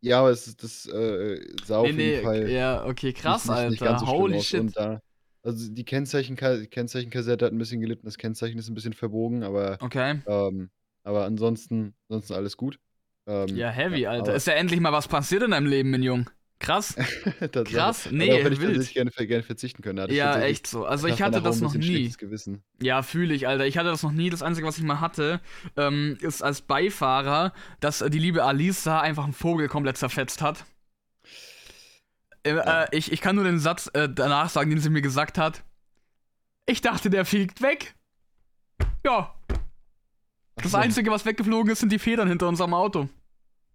[0.00, 3.46] Ja, aber es ist, das äh, sah auf Nee, nee, jeden Fall ja, okay, krass,
[3.46, 3.92] nicht, nicht, nicht Alter.
[3.92, 4.60] ganz so Holy shit.
[4.60, 5.00] Und da,
[5.44, 9.42] also die Kennzeichen, die Kennzeichenkassette hat ein bisschen gelitten, das Kennzeichen ist ein bisschen verbogen,
[9.42, 10.20] aber, Okay.
[10.26, 10.70] ähm,
[11.04, 12.78] aber ansonsten, ansonsten alles gut.
[13.26, 14.24] Ähm, Ja, heavy, Alter.
[14.28, 16.28] aber- Ist ja endlich mal was passiert in deinem Leben, mein Jung.
[16.60, 16.94] Krass.
[17.64, 18.06] Krass.
[18.06, 18.94] Aber Nee, darauf hätte ich wild.
[18.94, 20.10] gerne, gerne verzichten können.
[20.10, 20.86] Ja, echt so.
[20.86, 22.10] Also ich hatte das noch nie.
[22.80, 23.66] Ja, fühle ich, Alter.
[23.66, 24.30] Ich hatte das noch nie.
[24.30, 25.40] Das Einzige, was ich mal hatte,
[25.76, 30.64] ähm, ist als Beifahrer, dass die liebe Alisa einfach einen Vogel komplett zerfetzt hat.
[32.44, 32.82] Äh, Ja.
[32.84, 35.64] äh, ich, ich kann nur den Satz äh, danach sagen, den sie mir gesagt hat.
[36.66, 37.94] Ich dachte, der fliegt weg.
[39.04, 39.34] Ja.
[40.56, 40.78] Das so.
[40.78, 43.08] Einzige, was weggeflogen ist, sind die Federn hinter unserem Auto.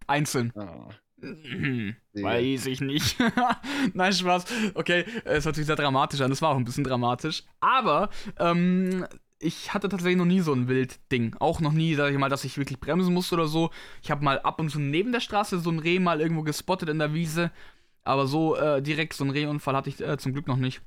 [0.07, 0.51] Einzeln.
[0.55, 0.89] Ah,
[1.21, 2.27] Hm, Digga.
[2.29, 3.17] Weiß ich nicht.
[3.93, 4.45] Nein, Spaß.
[4.73, 6.29] Okay, es hört sich sehr dramatisch an.
[6.29, 7.43] Das war auch ein bisschen dramatisch.
[7.59, 8.09] Aber,
[8.39, 9.05] ähm,
[9.37, 11.35] ich hatte tatsächlich noch nie so ein Wildding.
[11.39, 13.69] Auch noch nie, sag ich mal, dass ich wirklich bremsen musste oder so.
[14.01, 16.87] Ich habe mal ab und zu neben der Straße so ein Reh mal irgendwo gespottet
[16.87, 17.51] in der Wiese.
[18.03, 20.81] Aber so äh, direkt so einen Rehunfall hatte ich äh, zum Glück noch nicht.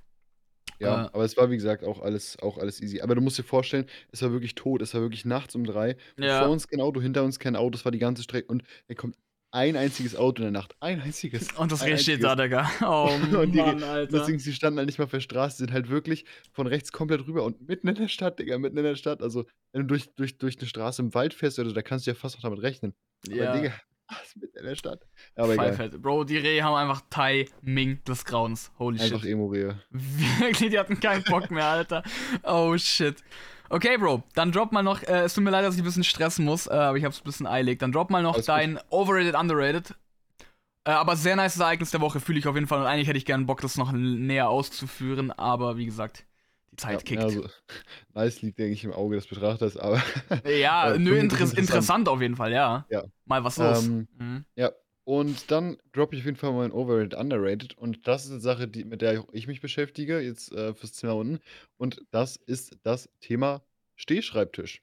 [0.79, 3.01] Ja, Äh, aber es war wie gesagt auch alles, auch alles easy.
[3.01, 5.97] Aber du musst dir vorstellen, es war wirklich tot, es war wirklich nachts um drei.
[6.19, 6.41] Ja.
[6.43, 8.95] Vor uns kein Auto, hinter uns kein Auto, es war die ganze Strecke und da
[8.95, 9.17] kommt
[9.55, 10.75] ein einziges Auto in der Nacht.
[10.81, 11.53] Ein einziges.
[11.59, 12.35] Und das ein Reh steht da.
[12.35, 12.71] Digga.
[12.81, 14.21] Oh Und die- Mann, Alter.
[14.21, 17.27] Deswegen, sie standen halt nicht mal auf der Straße, sind halt wirklich von rechts komplett
[17.27, 19.21] rüber und mitten in der Stadt, Digga, mitten in der Stadt.
[19.23, 22.07] Also, wenn du durch, durch, durch eine Straße im Wald fährst oder so, da kannst
[22.07, 22.95] du ja fast noch damit rechnen.
[23.29, 23.53] Aber, ja.
[23.55, 23.75] Digga,
[24.21, 25.07] was mitten in der Stadt.
[25.37, 25.75] Aber egal.
[25.75, 26.03] Pfeifett.
[26.03, 28.71] Bro, die Rehe haben einfach Timing des Grauens.
[28.79, 29.31] Holy Einfach shit.
[29.31, 29.81] Emo-Rehe.
[29.91, 32.03] Wirklich, die hatten keinen Bock mehr, Alter.
[32.43, 33.23] Oh shit.
[33.69, 36.05] Okay, Bro, dann drop mal noch, äh, es tut mir leid, dass ich ein bisschen
[36.05, 37.79] stressen muss, äh, aber ich hab's ein bisschen eilig.
[37.79, 38.55] Dann drop mal noch Alles gut.
[38.55, 39.95] dein Overrated, Underrated.
[40.85, 43.17] Äh, aber sehr nice Ereignis der Woche fühle ich auf jeden Fall und eigentlich hätte
[43.19, 46.25] ich gerne Bock, das noch näher auszuführen, aber wie gesagt,
[46.73, 47.23] die Zeit Ja, kickt.
[47.25, 47.49] also,
[48.15, 50.03] nice liegt, denke ich, im Auge des Betrachters, aber
[50.45, 51.53] Ja, äh, nö, interess interessant.
[51.53, 52.89] interessant auf jeden Fall, ja.
[52.91, 53.05] Ja.
[53.25, 53.93] Mal was los.
[53.93, 54.45] Ähm, Mhm.
[54.57, 54.73] Ja,
[55.05, 58.69] und dann droppe ich auf jeden Fall mein Overrated, Underrated und das ist 'ne Sache,
[58.69, 61.41] die mit der ich mich beschäftige, jetzt, äh, fürs Zimmer unten
[61.79, 63.65] und das ist das Thema
[63.97, 64.81] Stehschreibtisch.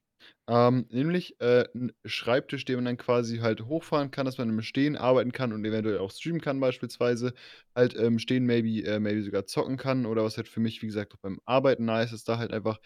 [0.50, 4.62] Ähm, nämlich, äh, 'n Schreibtisch, den man dann quasi halt hochfahren kann, dass man im
[4.64, 7.34] Stehen arbeiten kann und eventuell auch streamen kann beispielsweise.
[7.76, 10.88] Halt im Stehen maybe äh, maybe sogar zocken kann oder was halt für mich, wie
[10.88, 12.80] gesagt, auch beim Arbeiten nice ist, da halt einfach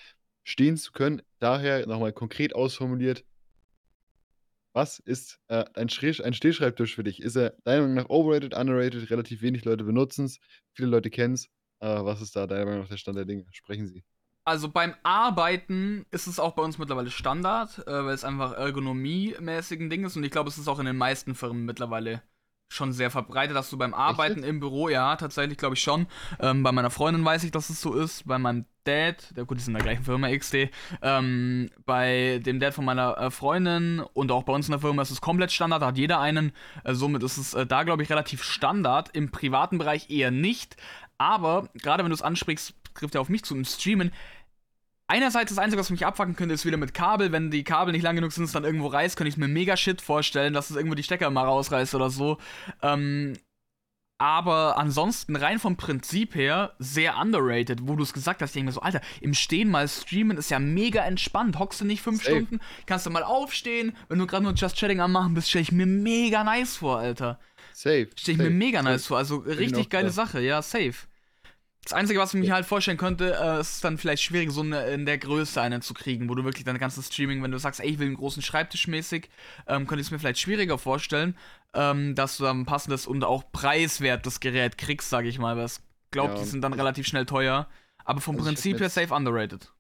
[0.46, 1.22] stehen zu können.
[1.40, 3.24] Daher noch mal konkret ausformuliert
[4.76, 7.22] was ist, äh, ein Schräg ein Stehschreibtisch für dich?
[7.22, 9.10] Ist er deiner Meinung nach overrated, underrated?
[9.12, 10.40] Relativ wenig Leute benutzen's,
[10.74, 11.48] viele Leute kennen's.
[11.80, 13.46] Äh, was ist da deiner Meinung nach der Stand der Dinge?
[13.52, 14.04] Sprechen Sie.
[14.46, 19.80] Also beim Arbeiten ist es auch bei uns mittlerweile Standard, äh, weil es einfach ergonomiemäßig
[19.80, 22.22] 'n Ding ist und ich glaube, es ist auch in den meisten Firmen mittlerweile
[22.70, 26.08] schon sehr verbreitet, dass du beim Arbeiten im Büro ja, tatsächlich glaube ich schon.
[26.40, 29.60] Ähm, bei meiner Freundin weiß ich, dass es so ist, bei meinem Dad, ja gut,
[29.62, 30.70] sind in der gleichen Firma, XD,
[31.02, 35.04] ähm, bei dem Dad von meiner, äh, Freundin und auch bei uns in der Firma
[35.04, 36.52] ist es komplett Standard, da hat jeder einen.
[36.84, 40.76] Äh, somit ist es, äh, da, glaube ich, relativ Standard, im privaten Bereich eher nicht.
[41.18, 44.12] Aber grade wenn du's ansprichst, trifft ja auf mich zu, im Streamen
[45.08, 47.32] einerseits das Einzige, was mich abfucken könnte, ist wieder mit Kabel.
[47.32, 49.78] Wenn die Kabel nicht lang genug sind, es dann irgendwo reißt, könnte ich mir mega
[49.78, 52.38] Shit vorstellen, dass es irgendwo die Stecker mal rausreißt oder so.
[52.82, 53.34] Ähm,
[54.18, 58.52] aber ansonsten rein vom Prinzip her sehr underrated, wo du es gesagt hast.
[58.52, 61.60] Ich denke mir so, Alter, im Stehen mal streamen ist ja mega entspannt.
[61.60, 62.38] Hockst du nicht fünf Safe.
[62.38, 63.96] Stunden, kannst du mal aufstehen.
[64.08, 67.00] Wenn du gerade nur Just Chatting am machen bist, stelle ich mir mega nice vor,
[67.00, 67.40] Alter.
[67.74, 68.08] Safe.
[68.16, 68.92] Stelle ich mir safe, mega safe.
[68.92, 69.18] nice vor.
[69.18, 70.30] Also ich richtig geile gedacht.
[70.30, 70.94] Sache, ja, safe.
[71.84, 74.86] Das Einzige, was ich mir halt vorstellen könnte, äh, ist dann vielleicht schwierig, so eine,
[74.92, 77.82] in der Größe einen zu kriegen, wo du wirklich dein ganzes Streaming, wenn du sagst,
[77.82, 79.30] ey, ich will einen großen Schreibtisch mäßig,
[79.68, 81.38] ähm, könnte ich es mir vielleicht schwieriger vorstellen,
[81.74, 85.66] ähm, dass du dann ein passendes und auch preiswertes Gerät kriegst, sage ich mal, weil
[85.66, 85.78] ich
[86.12, 87.68] glaube, Ja, die sind dann ich- relativ schnell teuer.
[88.06, 89.72] Aber vom Also Prinzip her safe underrated.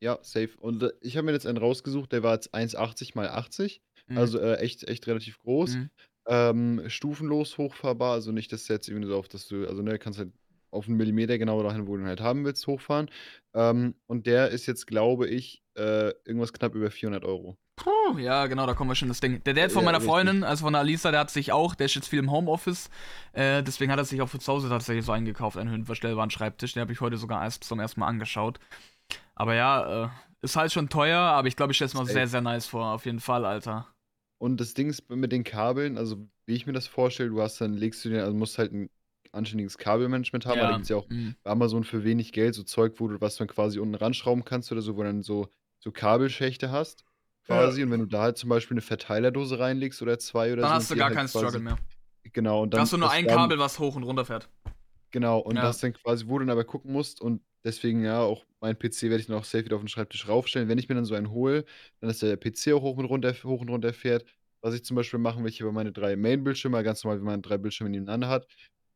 [0.00, 0.50] Ja, safe.
[0.60, 4.18] Und, äh, ich habe mir jetzt einen rausgesucht, der war jetzt 1,80 mal 80, Mhm.
[4.18, 5.76] also, äh, echt echt relativ groß.
[5.76, 5.90] Mhm.
[6.26, 9.98] Ähm, stufenlos hochfahrbar, also nicht, dass du jetzt irgendwie so auf dass du also, ne,
[9.98, 10.30] kannst halt
[10.70, 13.10] auf 'n Millimeter genau dahin, wo du ihn halt haben willst, hochfahren.
[13.54, 17.56] Ähm, und der ist jetzt, glaube ich, äh, irgendwas knapp über 400 €.
[17.76, 19.42] Puh, ja, genau, da kommen wir schon das Ding.
[19.44, 20.10] Der Dad von Ja, meiner richtig.
[20.10, 22.90] Freundin, also von der Alisa, der hat sich auch, der ist jetzt viel im Homeoffice,
[23.32, 26.72] äh, deswegen hat er sich auch für zu Hause tatsächlich so eingekauft, einen höhenverstellbaren Schreibtisch.
[26.74, 28.58] Den habe ich heute sogar erst zum ersten Mal angeschaut.
[29.36, 30.08] Aber ja, äh,
[30.42, 32.06] ist halt schon teuer, aber ich glaube, ich stelle es Safe.
[32.06, 33.86] sehr, sehr nice vor, auf jeden Fall, Alter.
[34.40, 37.60] Und das Ding ist mit den Kabeln, also wie ich mir das vorstelle, du hast
[37.60, 38.88] dann legst du dir also musst halt 'n
[39.32, 41.36] anständiges Kabelmanagement haben, weil da Ja, gibt's ja auch mhm.
[41.42, 44.72] bei Amazon für wenig Geld so Zeug, wo du was dann quasi unten ranschrauben kannst
[44.72, 45.48] oder so, wo du dann so
[45.80, 47.04] so Kabelschächte hast
[47.46, 47.82] quasi.
[47.82, 50.74] Und wenn du da halt zum Beispiel 'ne Verteilerdose reinlegst oder 2 oder Dann so
[50.74, 51.80] hast du gar halt keinen Struggle mehr.
[52.32, 54.50] Genau, und Da dann hast du nur ein dann Kabel, was hoch und runter fährt.
[55.12, 55.62] Genau, und Ja.
[55.62, 59.04] das dann quasi wo du dann aber gucken musst und deswegen, ja, auch mein PC
[59.08, 60.68] werde ich dann auch safe wieder auf den Schreibtisch raufstellen.
[60.68, 61.64] Wenn ich mir dann so einen hole,
[62.00, 64.26] dann dass der PC auch hoch und runter hoch und runter fährt.
[64.60, 67.40] Was ich zum Beispiel machen will, ich habe meine 3 Main-Bildschirme, ganz normal, wie man
[67.42, 68.48] 3 Bildschirme nebeneinander hat.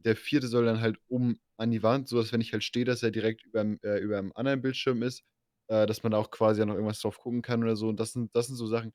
[0.04, 0.48] Der 4.
[0.48, 3.44] soll dann halt oben an die Wand, sodass, wenn ich halt stehe, dass er direkt
[3.44, 5.22] überm äh, überm anderen Bildschirm ist,
[5.68, 7.88] äh, dass man da auch quasi ja noch irgendwas drauf gucken kann oder so.
[7.88, 8.92] Und das sind das sind so Sachen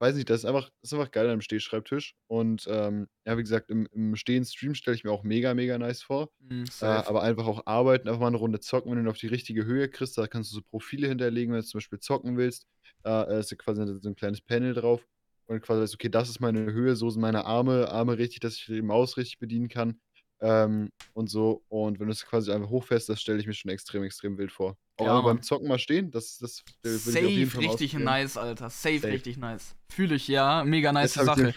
[0.00, 2.14] weiß nicht, das ist einfach das ist einfach geil an 'nem Stehschreibtisch.
[2.28, 5.78] Und, ähm, ja, wie gesagt, im im Stehen streamen stelle ich mir auch mega, mega
[5.78, 6.30] nice vor.
[6.40, 9.18] Mhm, Äh, aber einfach auch arbeiten, einfach mal 'ne Runde zocken, wenn du ihn auf
[9.18, 10.18] die richtige Höhe kriegst.
[10.18, 12.66] Da kannst du so Profile hinterlegen, wenn du zum Beispiel zocken willst.
[13.04, 15.06] Da, äh, ist ja quasi so 'n kleines Panel drauf
[15.46, 18.56] und quasi weißt: „Okay, das ist meine Höhe, so sind meine Arme Arme richtig, dass
[18.56, 20.00] ich die Maus richtig bedienen kann“,
[20.42, 21.62] ähm, und so.
[21.68, 24.76] Und wenn du's quasi einfach hochfährst, das stelle ich mir schon extrem, extrem wild vor.
[24.96, 25.40] Auch Ja, beim.
[25.40, 28.68] Zocken mal stehen, das das, Safe richtig nice, Alter.
[28.68, 29.12] Safe, Safe.
[29.12, 29.76] richtig nice.
[29.88, 30.64] Fühle ich, ja.
[30.64, 31.54] Mega nice Jetzt Sache.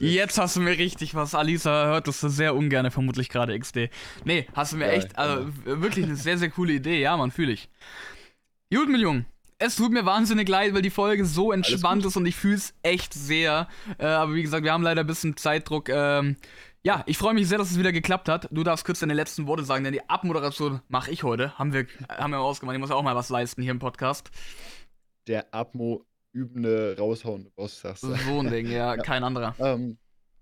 [0.00, 1.34] Jetzt hast du mir richtig was.
[1.34, 3.88] Alisa hört das sehr ungerne, vermutlich gerade XD.
[4.24, 7.00] Nee, hast du mir Geil, echt, also wirklich eine sehr, sehr coole Idee.
[7.00, 7.68] Ja, Mann, fühle ich.
[8.72, 9.24] Gut, mein Junge.
[9.58, 12.74] Es tut mir wahnsinnig leid, weil die Folge so entspannt ist und ich fühle es
[12.82, 13.68] echt sehr.
[13.98, 15.88] Äh, aber wie gesagt, wir haben leider ein bisschen Zeitdruck.
[15.88, 16.36] Ähm,
[16.84, 18.48] ja, ich freue mich sehr, dass es wieder geklappt hat.
[18.52, 21.58] Du darfst kurz deine letzten Worte sagen, denn die Abmoderation mache ich heute.
[21.58, 22.74] Haben wir, haben wir ausgemacht.
[22.74, 24.30] Ich muss ja auch mal was leisten hier im Podcast.
[25.26, 28.14] Der Atmo übende, raushauende Boss, sagst du.
[28.14, 29.02] So ein Ding, ja, Ja.
[29.02, 29.54] kein anderer.
[29.58, 29.96] Ähm,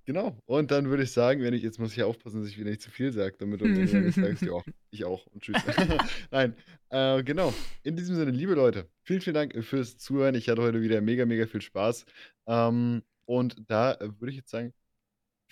[0.05, 0.37] genau.
[0.47, 2.83] Und dann würde ich sagen, wenn ich jetzt muss ich aufpassen, dass ich wieder nicht
[2.83, 5.63] zu viel sage, damit du nicht sagst: „Ja, ich auch und tschüss.“
[6.33, 6.57] Nein,
[6.89, 7.55] äh, genau.
[7.85, 10.35] In diesem Sinne, liebe Leute, vielen, vielen Dank fürs Zuhören.
[10.35, 12.05] Ich hatte heute wieder mega, mega viel Spaß.
[12.49, 14.73] Ähm, und da, äh, würde ich jetzt sagen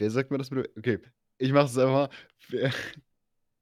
[0.01, 0.99] wer sagt mir das mit okay,
[1.39, 2.11] ich mache es einfach
[2.51, 2.71] mal.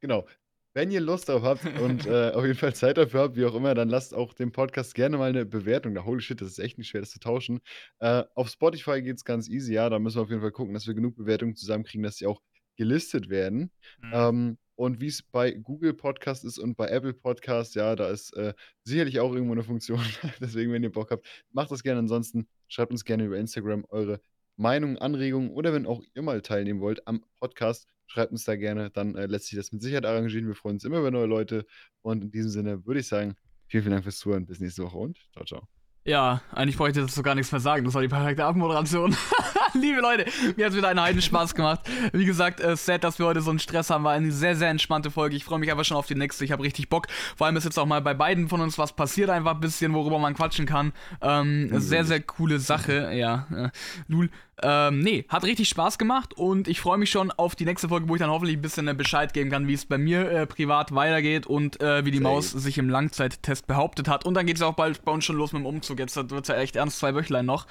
[0.00, 0.28] Genau.
[0.74, 3.54] wenn ihr Lust drauf habt und äh, auf jeden Fall Zeit dafür habt, wie auch
[3.56, 6.04] immer, dann lasst auch dem Podcast gerne mal eine Bewertung da.
[6.04, 7.60] Holy shit, das ist echt nicht schwer, das zu tauschen.
[7.98, 9.90] Äh, auf Spotify geht es ganz easy, ja.
[9.90, 12.40] Da müssen wir auf jeden Fall gucken, dass wir genug Bewertungen zusammenkriegen, dass sie auch
[12.76, 13.72] gelistet werden.
[14.00, 14.12] Mhm.
[14.12, 18.32] Ähm, und wie es bei Google Podcast ist und bei Apple Podcast, ja, da ist
[18.36, 19.98] äh, sicherlich auch irgendwo eine Funktion.
[20.40, 21.98] Deswegen, wenn ihr Bock habt, macht das gerne.
[21.98, 24.20] Ansonsten schreibt uns gerne über Instagram eure
[24.58, 28.90] Meinungen, Anregungen oder wenn auch ihr mal teilnehmen wollt am Podcast, schreibt uns da gerne.
[28.90, 30.46] Dann äh, lässt sich das mit Sicherheit arrangieren.
[30.46, 31.64] Wir freuen uns immer über neue Leute.
[32.02, 33.36] Und in diesem Sinne würde ich sagen,
[33.68, 34.46] vielen, vielen Dank fürs Zuhören.
[34.46, 35.68] Bis nächste Woche und ciao, ciao.
[36.04, 37.84] Ja, eigentlich bräuchte ich dazu gar nichts mehr sagen.
[37.84, 39.14] Das war die perfekte Abmoderation.
[39.74, 40.24] Liebe Leute,
[40.56, 41.80] mir hat es wieder einen heiden Spaß gemacht.
[42.14, 44.04] Wie gesagt, äh, sad, dass wir heute so einen Stress haben.
[44.04, 45.36] War eine sehr, sehr entspannte Folge.
[45.36, 46.46] Ich freue mich einfach schon auf die nächste.
[46.46, 47.08] Ich habe richtig Bock.
[47.36, 49.28] Vor allem ist jetzt auch mal bei beiden von uns was passiert.
[49.28, 50.94] Einfach ein bisschen, worüber man quatschen kann.
[51.20, 53.10] Ähm, sehr, sehr coole Sache.
[53.12, 53.68] Ja, äh,
[54.06, 54.30] Lul.
[54.62, 58.08] Ähm, nee, hat richtig Spaß gemacht und ich freue mich schon auf die nächste Folge,
[58.08, 60.46] wo ich dann hoffentlich ein bisschen äh, Bescheid geben kann, wie es bei mir äh,
[60.46, 62.18] privat weitergeht und äh, wie die.
[62.20, 64.24] Maus sich im Langzeittest behauptet hat.
[64.24, 65.98] Und dann geht es auch bald bei uns schon los mit dem Umzug.
[65.98, 67.66] Jetzt wird es ja echt ernst, zwei Wöchlein noch.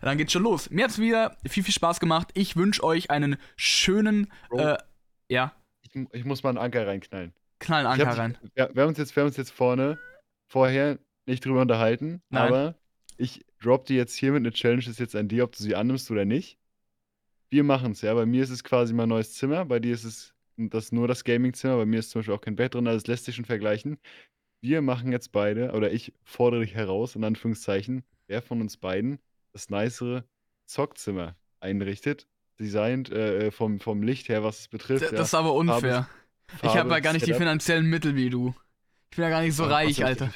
[0.00, 0.70] Dann geht's schon los.
[0.70, 2.28] Mir hat's wieder viel, viel Spaß gemacht.
[2.34, 4.76] Ich wünsche euch einen schönen, äh,
[5.28, 7.32] ja, Ich, ich muss mal einen Anker reinknallen.
[7.58, 8.38] knallen Anker hab rein.
[8.54, 9.98] Wir, wir, haben uns jetzt, wir haben uns jetzt vorne
[10.46, 12.48] vorher nicht drüber unterhalten, Nein.
[12.48, 12.74] aber
[13.20, 16.10] ich drop dir jetzt hiermit eine Challenge, ist jetzt an dir, ob du sie annimmst
[16.10, 16.58] oder nicht.
[17.50, 18.14] Wir machen es, ja.
[18.14, 21.24] Bei mir ist es quasi mein neues Zimmer, bei dir ist es das nur das
[21.24, 23.44] Gaming-Zimmer, bei mir ist zum Beispiel auch kein Bett drin, also es lässt sich schon
[23.46, 23.98] vergleichen.
[24.62, 29.18] Wir machen jetzt beide, oder ich fordere dich heraus, in Anführungszeichen, wer von uns beiden
[29.52, 30.24] das nicere
[30.66, 35.02] Zockzimmer einrichtet, designt, äh, vom, vom Licht her, was es betrifft.
[35.02, 35.12] D- ja.
[35.12, 36.08] Das ist aber unfair.
[36.56, 37.40] ich habe Farbe, ja gar nicht die Setup.
[37.40, 38.54] finanziellen Mittel wie du.
[39.12, 40.30] Ich bin ja gar nicht so Ah, reich, Alter.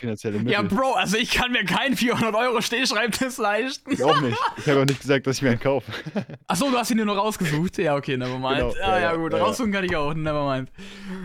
[0.47, 0.63] Ja.
[0.63, 3.93] Bro, also ich kann mir keinen 400 Euro Stehschreibtisch leisten.
[3.93, 4.37] Ich auch nicht.
[4.57, 5.93] Ich habe auch nicht gesagt, dass ich mir einen kaufe.
[6.49, 7.79] Achso, du hast ihn nur noch rausgesucht.
[7.79, 8.57] Ja, okay, nevermind.
[8.59, 9.45] Genau, ja, ja, ja, ja, gut, ja, ja.
[9.45, 10.73] raussuchen kann ich auch, nevermind.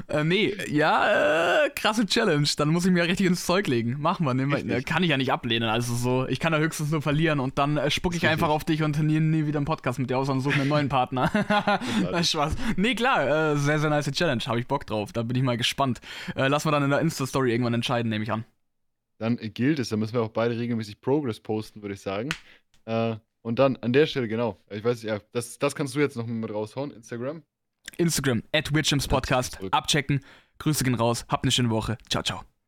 [0.10, 2.48] Äh, nee, ja, äh, krasse Challenge.
[2.56, 3.96] Dann muss ich mir richtig ins Zeug legen.
[4.00, 4.70] Machen wir.
[4.70, 5.70] Äh, Kann ich ja nicht ablehnen.
[5.70, 8.32] Also so, ich kann da höchstens nur verlieren und dann äh, spucke ich Richtig.
[8.32, 10.70] einfach auf dich und nie, nie wieder einen Podcast mit dir aus und suche einen
[10.70, 11.32] neuen Partner.
[12.12, 12.54] das ist Spaß.
[12.76, 14.44] Nee, klar, äh, sehr, sehr nice Challenge.
[14.46, 15.14] Habe ich Bock drauf.
[15.14, 16.00] Da bin ich mal gespannt.
[16.36, 18.46] Äh, lassen wir dann in der Insta-Story irgendwann entscheiden, nehme ich an.
[19.18, 22.30] Dann gilt es, dann müssen wir auch beide regelmäßig Progress posten, würde ich sagen.
[22.86, 24.58] Äh, und dann an der Stelle, genau.
[24.70, 27.44] Ich weiß nicht, ja, das, das kannst du jetzt noch mit raushauen, Instagram.
[27.98, 28.72] Instagram, at
[29.08, 29.60] Podcast.
[29.72, 30.24] Abchecken.
[30.60, 31.26] Grüße gehen raus.
[31.30, 31.98] Habt eine schöne Woche.
[32.10, 32.59] Ciao, ciao.